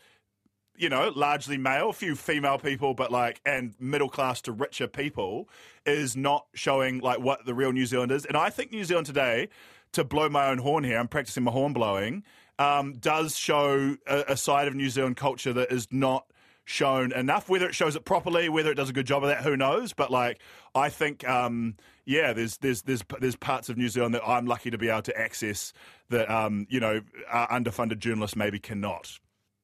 you 0.82 0.90
know, 0.90 1.12
largely 1.16 1.60
male, 1.60 1.92
a 1.92 1.94
few 1.94 2.16
female 2.16 2.58
people, 2.58 2.96
but 2.96 3.12
like, 3.12 3.40
and 3.46 3.76
middle 3.80 4.10
class 4.10 4.42
to 4.42 4.52
richer 4.52 4.88
people, 4.88 5.48
is 5.86 6.18
not 6.18 6.48
showing 6.56 7.00
like 7.00 7.20
what 7.20 7.46
the 7.46 7.54
real 7.54 7.72
New 7.72 7.86
Zealand 7.86 8.12
is. 8.12 8.26
And 8.26 8.36
I 8.36 8.50
think 8.50 8.72
New 8.72 8.84
Zealand 8.84 9.06
today, 9.06 9.50
to 9.92 10.04
blow 10.04 10.28
my 10.28 10.48
own 10.48 10.58
horn 10.58 10.84
here, 10.84 10.98
I'm 10.98 11.08
practicing 11.08 11.44
my 11.44 11.52
horn 11.52 11.74
blowing, 11.74 12.24
um, 12.58 12.94
does 12.94 13.38
show 13.38 13.96
a, 14.08 14.24
a 14.30 14.38
side 14.38 14.68
of 14.68 14.74
New 14.74 14.90
Zealand 14.90 15.18
culture 15.18 15.54
that 15.54 15.72
is 15.72 15.88
not 15.92 16.26
shown 16.66 17.12
enough. 17.12 17.48
Whether 17.48 17.68
it 17.68 17.76
shows 17.76 17.96
it 17.96 18.04
properly, 18.04 18.50
whether 18.50 18.72
it 18.72 18.76
does 18.76 18.90
a 18.90 18.94
good 18.94 19.06
job 19.06 19.24
of 19.24 19.30
that, 19.30 19.44
who 19.44 19.56
knows? 19.56 19.94
But 19.94 20.10
like, 20.10 20.42
I 20.74 20.90
think, 20.90 21.28
um, 21.30 21.76
yeah, 22.06 22.34
there's 22.34 22.58
there's 22.58 22.82
there's 22.82 23.04
there's 23.20 23.36
parts 23.36 23.70
of 23.70 23.78
New 23.78 23.90
Zealand 23.90 24.16
that 24.16 24.28
I'm 24.28 24.48
lucky 24.48 24.72
to 24.72 24.80
be 24.80 24.90
able 24.90 25.04
to 25.04 25.20
access 25.20 25.74
that 26.10 26.28
um, 26.32 26.66
you 26.70 26.80
know, 26.80 27.02
uh, 27.32 27.48
underfunded 27.48 28.00
journalists 28.00 28.36
maybe 28.36 28.58
cannot. 28.58 29.20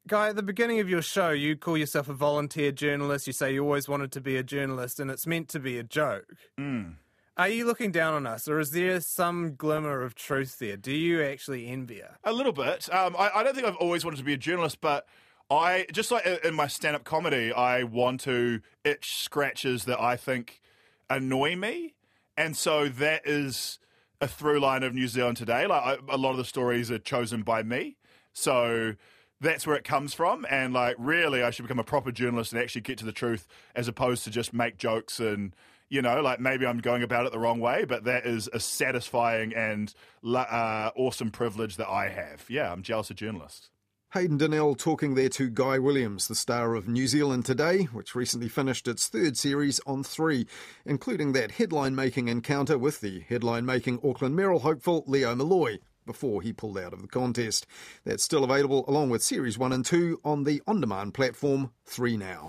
Guy, 0.08 0.30
at 0.30 0.38
the 0.38 0.44
beginning 0.44 0.80
of 0.80 0.88
your 0.88 1.02
show, 1.02 1.32
you 1.32 1.58
call 1.58 1.78
yourself 1.78 2.08
a 2.08 2.14
volunteer 2.14 2.72
journalist. 2.72 3.28
You 3.28 3.34
say 3.34 3.54
you 3.54 3.64
always 3.64 3.90
wanted 3.90 4.14
to 4.14 4.22
be 4.22 4.38
a 4.38 4.44
journalist, 4.44 5.02
and 5.02 5.12
it's 5.12 5.28
meant 5.28 5.50
to 5.50 5.60
be 5.60 5.78
a 5.78 5.84
joke. 5.84 6.34
Mm. 6.58 6.94
Are 7.36 7.50
you 7.50 7.66
looking 7.66 7.92
down 7.92 8.14
on 8.14 8.26
us, 8.26 8.48
or 8.48 8.58
is 8.58 8.72
there 8.72 9.02
some 9.02 9.56
glimmer 9.56 10.02
of 10.02 10.16
truth 10.16 10.60
there? 10.60 10.78
Do 10.78 10.94
you 10.94 11.22
actually 11.22 11.68
envy 11.68 12.02
us? 12.02 12.16
A 12.24 12.32
little 12.32 12.54
bit. 12.54 12.92
Um, 12.92 13.18
I, 13.20 13.32
I 13.36 13.44
don't 13.44 13.54
think 13.54 13.68
I've 13.68 13.76
always 13.76 14.06
wanted 14.06 14.18
to 14.18 14.24
be 14.24 14.34
a 14.34 14.38
journalist, 14.38 14.80
but 14.80 15.06
I 15.52 15.86
just 15.92 16.10
like 16.10 16.26
in 16.26 16.56
my 16.56 16.68
stand-up 16.68 17.04
comedy, 17.04 17.52
I 17.52 17.84
want 17.84 18.22
to 18.22 18.62
itch 18.86 19.18
scratches 19.18 19.84
that 19.86 20.00
I 20.00 20.16
think 20.16 20.62
annoy 21.10 21.58
me, 21.58 21.96
and 22.38 22.56
so 22.56 22.88
that 22.88 23.28
is 23.28 23.78
a 24.22 24.28
through 24.28 24.62
line 24.62 24.84
of 24.84 24.94
New 24.94 25.10
Zealand 25.10 25.36
today. 25.36 25.68
Like 25.68 25.84
I, 25.84 25.98
a 26.08 26.18
lot 26.18 26.32
of 26.32 26.38
the 26.38 26.46
stories 26.46 26.90
are 26.92 26.98
chosen 26.98 27.44
by 27.44 27.62
me, 27.62 27.98
so 28.32 28.96
that's 29.42 29.68
where 29.68 29.76
it 29.76 29.84
comes 29.84 30.14
from. 30.14 30.46
And 30.50 30.74
like, 30.74 30.96
really, 30.98 31.44
I 31.44 31.52
should 31.52 31.64
become 31.64 31.80
a 31.80 31.84
proper 31.84 32.12
journalist 32.12 32.54
and 32.54 32.62
actually 32.62 32.82
get 32.82 32.98
to 33.00 33.06
the 33.06 33.12
truth, 33.12 33.48
as 33.76 33.88
opposed 33.88 34.24
to 34.26 34.30
just 34.32 34.54
make 34.54 34.78
jokes 34.78 35.20
and 35.20 35.56
you 35.90 36.02
know, 36.02 36.22
like 36.22 36.40
maybe 36.40 36.66
I'm 36.66 36.80
going 36.80 37.04
about 37.04 37.26
it 37.26 37.32
the 37.32 37.40
wrong 37.40 37.60
way, 37.60 37.86
but 37.86 38.04
that 38.04 38.26
is 38.26 38.50
a 38.52 38.60
satisfying 38.60 39.54
and 39.56 39.94
uh, 40.26 40.92
awesome 40.96 41.32
privilege 41.32 41.78
that 41.78 41.88
I 41.88 42.10
have. 42.10 42.46
Yeah, 42.50 42.72
I'm 42.72 42.82
jealous 42.82 43.10
of 43.10 43.16
journalists. 43.16 43.70
Hayden 44.14 44.38
Donnell 44.38 44.76
talking 44.76 45.16
there 45.16 45.30
to 45.30 45.50
Guy 45.50 45.80
Williams, 45.80 46.28
the 46.28 46.36
star 46.36 46.76
of 46.76 46.88
New 46.88 47.08
Zealand 47.08 47.46
Today, 47.46 47.84
which 47.84 48.16
recently 48.16 48.48
finished 48.48 48.88
its 48.88 49.08
third 49.08 49.38
series 49.38 49.82
on 49.86 50.04
three, 50.04 50.48
including 50.86 51.34
that 51.34 51.52
headline 51.52 51.94
making 51.94 52.30
encounter 52.30 52.78
with 52.78 53.02
the 53.02 53.22
headline 53.28 53.66
making 53.66 54.00
Auckland 54.04 54.36
Mayoral 54.36 54.60
hopeful 54.60 55.04
Leo 55.08 55.36
Molloy 55.36 55.80
before 56.08 56.42
he 56.42 56.52
pulled 56.52 56.80
out 56.80 56.94
of 56.94 57.04
the 57.04 57.08
contest. 57.08 57.68
That's 58.04 58.24
still 58.24 58.44
available 58.44 58.84
along 58.88 59.12
with 59.12 59.22
Series 59.22 59.60
1 59.60 59.72
and 59.72 59.86
2 59.86 60.22
on 60.26 60.44
the 60.46 60.64
on 60.66 60.82
demand 60.82 61.14
platform 61.14 61.70
3 61.86 62.18
Now. 62.18 62.46